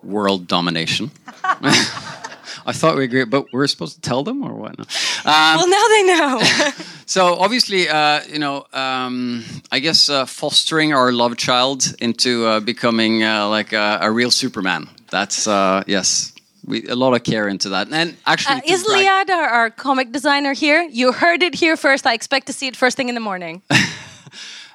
[0.04, 1.10] World domination.
[1.34, 4.78] I thought we agreed, but we're supposed to tell them or what?
[4.78, 4.84] No.
[5.26, 6.74] Um, well, now they know.
[7.08, 12.60] so obviously, uh, you know, um, I guess uh, fostering our love child into uh,
[12.60, 14.88] becoming uh, like a, a real Superman.
[15.10, 16.32] That's uh, yes,
[16.72, 17.88] we a lot of care into that.
[17.92, 20.82] And actually, Uh, is Liad our, our comic designer here?
[20.90, 22.06] You heard it here first.
[22.06, 23.62] I expect to see it first thing in the morning.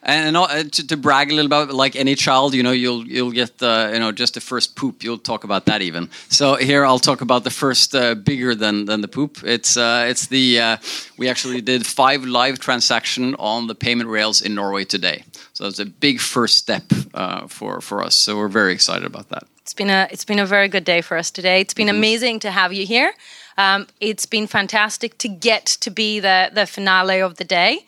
[0.07, 3.33] and uh, to, to brag a little about like any child you know you'll you'll
[3.33, 6.85] get uh, you know just the first poop you'll talk about that even so here
[6.85, 10.61] i'll talk about the first uh, bigger than than the poop it's uh, it's the
[10.61, 10.77] uh,
[11.19, 15.81] we actually did five live transaction on the payment rails in norway today so it's
[15.81, 16.85] a big first step
[17.15, 20.39] uh, for for us so we're very excited about that It's been a it's been
[20.39, 21.61] a very good day for us today.
[21.61, 23.13] It's been amazing to have you here.
[23.59, 27.81] Um, it's been fantastic to get to be the the finale of the day.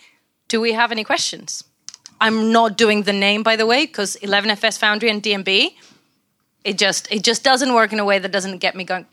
[0.48, 1.62] Do we have any questions?
[2.20, 5.76] I'm not doing the name by the way because 11FS Foundry and DNB.
[6.64, 9.06] It just it just doesn't work in a way that doesn't get me going.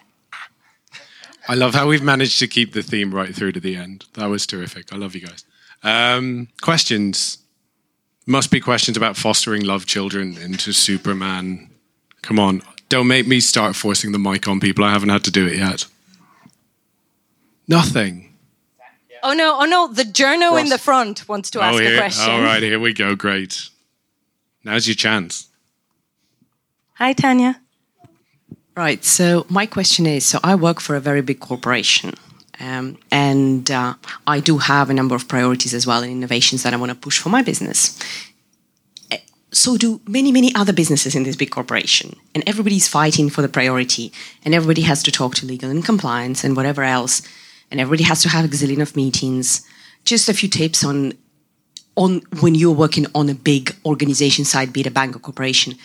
[1.47, 4.05] I love how we've managed to keep the theme right through to the end.
[4.13, 4.91] That was terrific.
[4.91, 5.45] I love you guys.
[5.83, 7.37] Um, questions?
[8.25, 11.69] Must be questions about fostering love children into Superman.
[12.25, 12.63] Come on.
[12.89, 14.83] Don't make me start forcing the mic on people.
[14.83, 15.85] I haven't had to do it yet.
[17.67, 18.33] Nothing.
[19.21, 19.57] Oh no!
[19.59, 19.87] Oh no!
[19.91, 22.31] The journo in the front wants to ask oh, a question.
[22.31, 23.15] All right, here we go.
[23.15, 23.69] Great.
[24.63, 25.47] Now's your chance.
[26.95, 27.59] Hi, Tanya.
[28.75, 29.03] Right.
[29.03, 32.13] So my question is: so I work for a very big corporation,
[32.59, 33.95] um, and uh,
[34.27, 36.95] I do have a number of priorities as well and innovations that I want to
[36.95, 37.99] push for my business.
[39.55, 43.47] So do many, many other businesses in this big corporation, and everybody's fighting for the
[43.47, 44.11] priority,
[44.43, 47.21] and everybody has to talk to legal and compliance and whatever else,
[47.71, 49.65] and everybody has to have a gazillion of meetings.
[50.03, 51.13] Just a few tips on
[51.95, 55.75] on when you're working on a big organization side, be it a bank or corporation,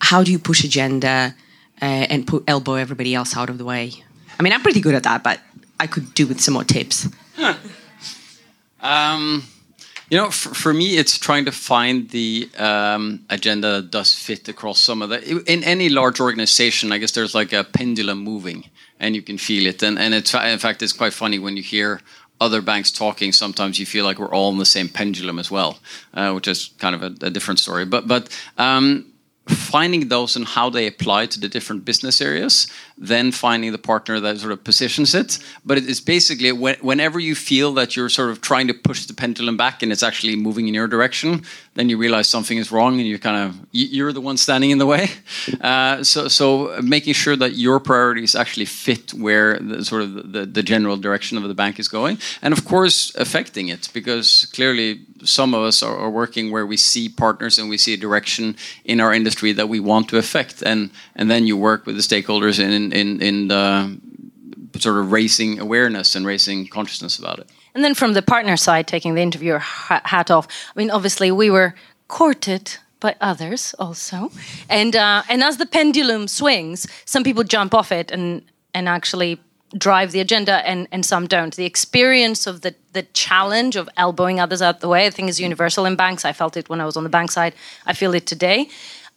[0.00, 1.34] how do you push agenda
[1.82, 3.92] uh, and put elbow everybody else out of the way?
[4.40, 5.38] I mean, I'm pretty good at that, but
[5.78, 7.06] I could do with some more tips.
[8.80, 9.44] Um,
[10.10, 14.48] you know, for, for me, it's trying to find the um, agenda that does fit
[14.48, 15.42] across some of the.
[15.46, 18.64] In any large organization, I guess there's like a pendulum moving,
[18.98, 19.82] and you can feel it.
[19.82, 22.00] And and it's in fact, it's quite funny when you hear
[22.40, 23.32] other banks talking.
[23.32, 25.78] Sometimes you feel like we're all in the same pendulum as well,
[26.14, 27.84] uh, which is kind of a, a different story.
[27.84, 28.28] But but.
[28.56, 29.12] Um,
[29.48, 32.66] finding those and how they apply to the different business areas,
[33.00, 35.38] then finding the partner that sort of positions it.
[35.64, 39.56] But it's basically whenever you feel that you're sort of trying to push the pendulum
[39.56, 41.44] back and it's actually moving in your direction,
[41.74, 44.78] then you realize something is wrong and you kind of you're the one standing in
[44.78, 45.08] the way.
[45.60, 50.46] Uh, so so making sure that your priorities actually fit where the sort of the,
[50.46, 55.00] the general direction of the bank is going, and of course affecting it because clearly
[55.24, 58.56] some of us are, are working where we see partners and we see a direction
[58.84, 62.02] in our industry that we want to affect, and and then you work with the
[62.02, 63.98] stakeholders in in in the
[64.78, 67.50] sort of raising awareness and raising consciousness about it.
[67.74, 70.48] And then from the partner side, taking the interviewer hat off.
[70.74, 71.74] I mean, obviously, we were
[72.08, 74.30] courted by others also,
[74.68, 78.42] and uh, and as the pendulum swings, some people jump off it and
[78.74, 79.38] and actually
[79.76, 81.54] drive the agenda, and and some don't.
[81.54, 85.38] The experience of the the challenge of elbowing others out the way, I think, is
[85.38, 86.24] universal in banks.
[86.24, 87.54] I felt it when I was on the bank side.
[87.86, 88.68] I feel it today.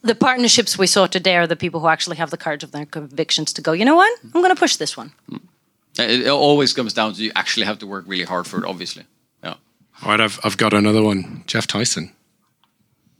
[0.04, 2.86] The partnerships we saw today are the people who actually have the courage of their
[2.86, 3.72] convictions to go.
[3.72, 4.20] You know what?
[4.24, 5.12] I'm going to push this one.
[5.30, 5.42] Mm.
[6.00, 8.66] It, it always comes down to you actually have to work really hard for it.
[8.66, 9.06] Obviously,
[9.44, 9.56] yeah.
[10.04, 11.44] All right, I've, I've got another one.
[11.46, 12.12] Jeff Tyson.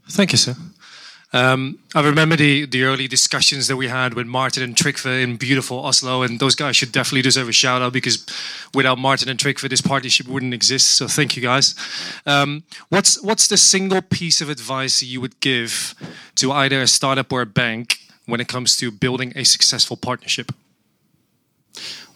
[0.10, 0.56] Thank you, sir.
[1.34, 5.38] Um, I remember the, the early discussions that we had with Martin and Trygve in
[5.38, 8.26] beautiful Oslo, and those guys should definitely deserve a shout out because
[8.74, 10.90] without Martin and Trygve, this partnership wouldn't exist.
[10.96, 11.74] So thank you guys.
[12.26, 15.96] Um, what's what's the single piece of advice you would give
[16.36, 20.52] to either a startup or a bank when it comes to building a successful partnership?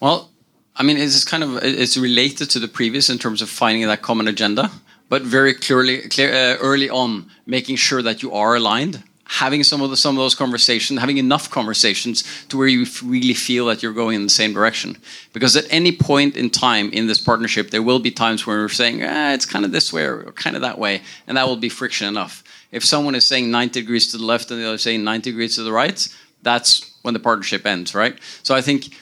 [0.02, 0.30] Well,
[0.76, 4.02] I mean, it's kind of it's related to the previous in terms of finding that
[4.02, 4.72] common agenda,
[5.10, 9.82] but very clearly, clear, uh, early on, making sure that you are aligned, having some
[9.82, 13.82] of the, some of those conversations, having enough conversations to where you really feel that
[13.82, 14.98] you're going in the same direction.
[15.34, 18.70] Because at any point in time in this partnership, there will be times where we're
[18.70, 21.58] saying, ah, it's kind of this way or kind of that way, and that will
[21.58, 22.44] be friction enough.
[22.72, 25.56] If someone is saying 90 degrees to the left and the other saying 90 degrees
[25.56, 26.08] to the right,
[26.42, 28.18] that's when the partnership ends, right?
[28.44, 28.96] So I think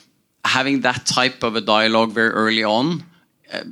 [0.45, 3.03] having that type of a dialogue very early on
[3.51, 3.63] uh,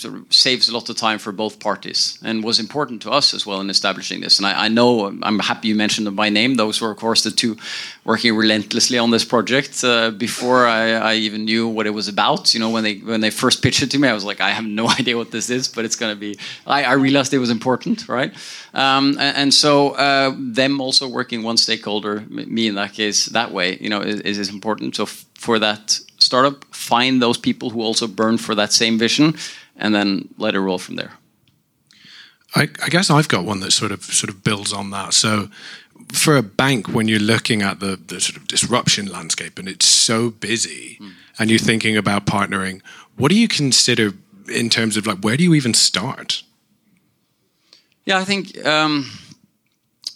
[0.00, 3.34] sort of saves a lot of time for both parties and was important to us
[3.34, 4.38] as well in establishing this.
[4.38, 6.54] And I, I know I'm happy you mentioned them by name.
[6.54, 7.56] Those were, of course, the two
[8.04, 12.54] working relentlessly on this project uh, before I, I, even knew what it was about.
[12.54, 14.50] You know, when they when they first pitched it to me, I was like, I
[14.50, 16.38] have no idea what this is, but it's going to be.
[16.66, 18.32] I, I, realized it was important, right?
[18.74, 23.50] Um, and, and, so uh, them also working one stakeholder, me in that case, that
[23.52, 24.96] way, you know, is, is important.
[24.96, 29.34] So for that startup, find those people who also burn for that same vision,
[29.76, 31.12] and then let it roll from there.
[32.54, 35.12] I, I, guess I've got one that sort of sort of builds on that.
[35.12, 35.48] So,
[36.12, 39.86] for a bank, when you're looking at the, the sort of disruption landscape and it's
[39.86, 41.10] so busy, mm.
[41.38, 42.80] and you're thinking about partnering,
[43.16, 44.12] what do you consider
[44.52, 46.44] in terms of like where do you even start?
[48.04, 48.64] Yeah, I think.
[48.64, 49.10] Um,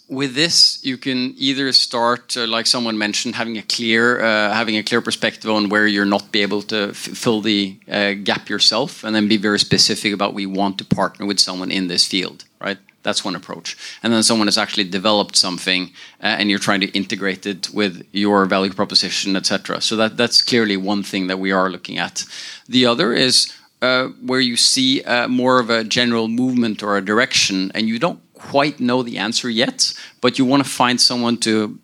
[0.07, 4.77] with this, you can either start, uh, like someone mentioned, having a clear, uh, having
[4.77, 9.03] a clear perspective on where you're not be able to fill the uh, gap yourself,
[9.03, 12.45] and then be very specific about we want to partner with someone in this field,
[12.61, 12.77] right?
[13.03, 13.77] That's one approach.
[14.01, 15.91] And then someone has actually developed something,
[16.21, 19.81] uh, and you're trying to integrate it with your value proposition, etc.
[19.81, 22.25] So that that's clearly one thing that we are looking at.
[22.67, 27.05] The other is uh, where you see uh, more of a general movement or a
[27.05, 28.19] direction, and you don't
[28.51, 31.79] quite know the answer yet, but you want to find someone to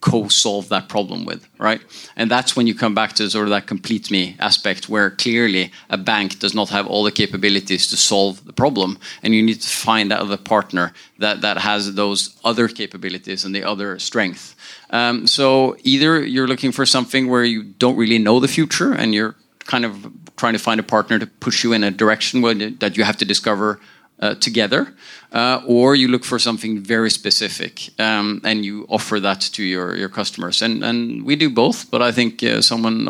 [0.00, 1.80] co-solve that problem with, right?
[2.14, 5.72] And that's when you come back to sort of that complete me aspect, where clearly
[5.88, 9.62] a bank does not have all the capabilities to solve the problem, and you need
[9.62, 14.54] to find out a partner that that has those other capabilities and the other strength.
[14.90, 19.14] Um, so either you're looking for something where you don't really know the future, and
[19.14, 19.34] you're
[19.66, 19.92] kind of
[20.36, 23.16] trying to find a partner to push you in a direction where, that you have
[23.16, 23.80] to discover
[24.20, 24.94] uh, together,
[25.32, 29.96] uh, or you look for something very specific um, and you offer that to your,
[29.96, 30.62] your customers.
[30.62, 33.08] And, and we do both, but I think uh, someone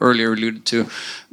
[0.00, 0.86] earlier alluded to,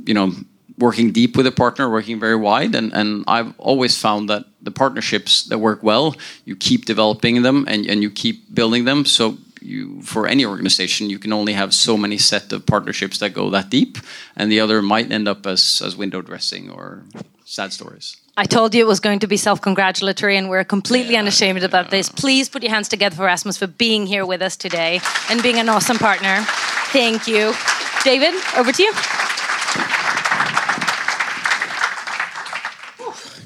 [0.05, 0.33] you know,
[0.77, 2.73] working deep with a partner, working very wide.
[2.75, 7.65] And, and I've always found that the partnerships that work well, you keep developing them
[7.67, 9.05] and, and you keep building them.
[9.05, 13.33] So you, for any organization, you can only have so many set of partnerships that
[13.33, 13.97] go that deep,
[14.37, 17.03] and the other might end up as, as window dressing or
[17.43, 18.15] sad stories.
[18.39, 21.61] I told you it was going to be self congratulatory, and we're completely yeah, unashamed
[21.61, 22.07] about this.
[22.07, 25.57] Please put your hands together for Rasmus for being here with us today and being
[25.57, 26.37] an awesome partner.
[26.93, 27.53] Thank you.
[28.05, 28.93] David, over to you.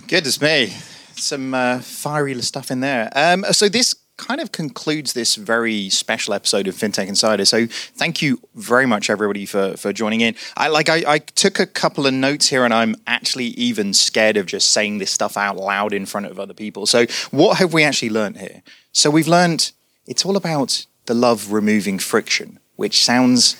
[0.07, 0.75] Goodness me.
[1.15, 3.09] Some uh, fiery stuff in there.
[3.15, 3.95] Um, so, this
[4.27, 7.43] kind of concludes this very special episode of FinTech Insider.
[7.43, 10.35] So thank you very much, everybody, for for joining in.
[10.55, 14.37] I like I, I, took a couple of notes here, and I'm actually even scared
[14.37, 16.85] of just saying this stuff out loud in front of other people.
[16.85, 18.63] So what have we actually learned here?
[18.93, 19.71] So we've learned
[20.07, 23.57] it's all about the love removing friction, which sounds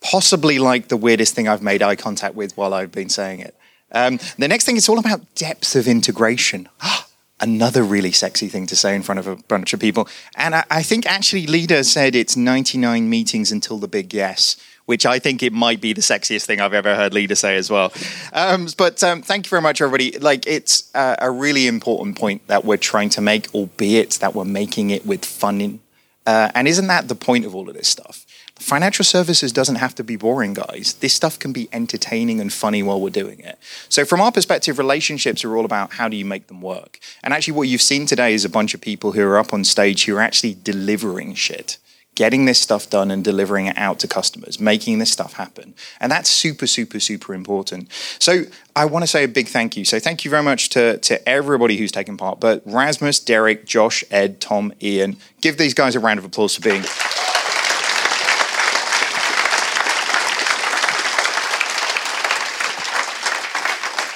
[0.00, 3.54] possibly like the weirdest thing I've made eye contact with while I've been saying it.
[3.92, 6.68] Um, the next thing, it's all about depth of integration.
[7.42, 10.08] another really sexy thing to say in front of a bunch of people.
[10.36, 15.04] And I, I, think actually Leda said it's 99 meetings until the big yes, which
[15.04, 17.92] I think it might be the sexiest thing I've ever heard Leda say as well.
[18.32, 20.18] Um, but um, thank you very much, everybody.
[20.18, 24.44] Like it's uh, a really important point that we're trying to make, albeit that we're
[24.44, 25.60] making it with fun.
[25.60, 25.80] In,
[26.24, 28.24] uh, and isn't that the point of all of this stuff?
[28.62, 30.94] Financial services doesn't have to be boring, guys.
[31.00, 33.58] This stuff can be entertaining and funny while we're doing it.
[33.88, 37.00] So, from our perspective, relationships are all about how do you make them work.
[37.24, 39.64] And actually, what you've seen today is a bunch of people who are up on
[39.64, 41.78] stage who are actually delivering shit
[42.14, 45.74] getting this stuff done and delivering it out to customers, making this stuff happen.
[45.98, 47.90] And that's super, super, super important.
[48.18, 48.44] So
[48.76, 49.84] I want to say a big thank you.
[49.84, 54.04] So thank you very much to, to everybody who's taken part, but Rasmus, Derek, Josh,
[54.10, 56.82] Ed, Tom, Ian, give these guys a round of applause for being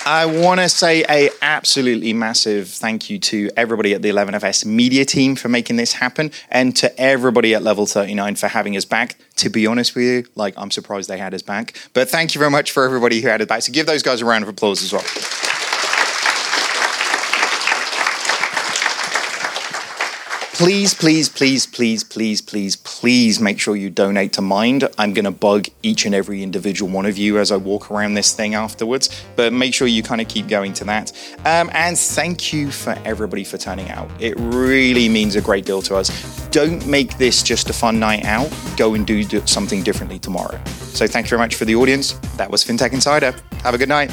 [0.08, 5.04] I want to say a absolutely massive thank you to everybody at the 11FS media
[5.04, 9.16] team for making this happen, and to everybody at Level 39 for having us back.
[9.38, 12.38] To be honest with you, like I'm surprised they had us back, but thank you
[12.38, 13.62] very much for everybody who had us back.
[13.62, 15.55] So give those guys a round of applause as well.
[20.56, 24.88] Please, please, please, please, please, please, please make sure you donate to Mind.
[24.96, 28.14] I'm going to bug each and every individual one of you as I walk around
[28.14, 31.12] this thing afterwards, but make sure you kind of keep going to that.
[31.44, 34.10] Um, and thank you for everybody for turning out.
[34.18, 36.08] It really means a great deal to us.
[36.48, 38.50] Don't make this just a fun night out.
[38.78, 40.58] Go and do something differently tomorrow.
[40.64, 42.12] So thank you very much for the audience.
[42.38, 43.34] That was FinTech Insider.
[43.62, 44.10] Have a good night.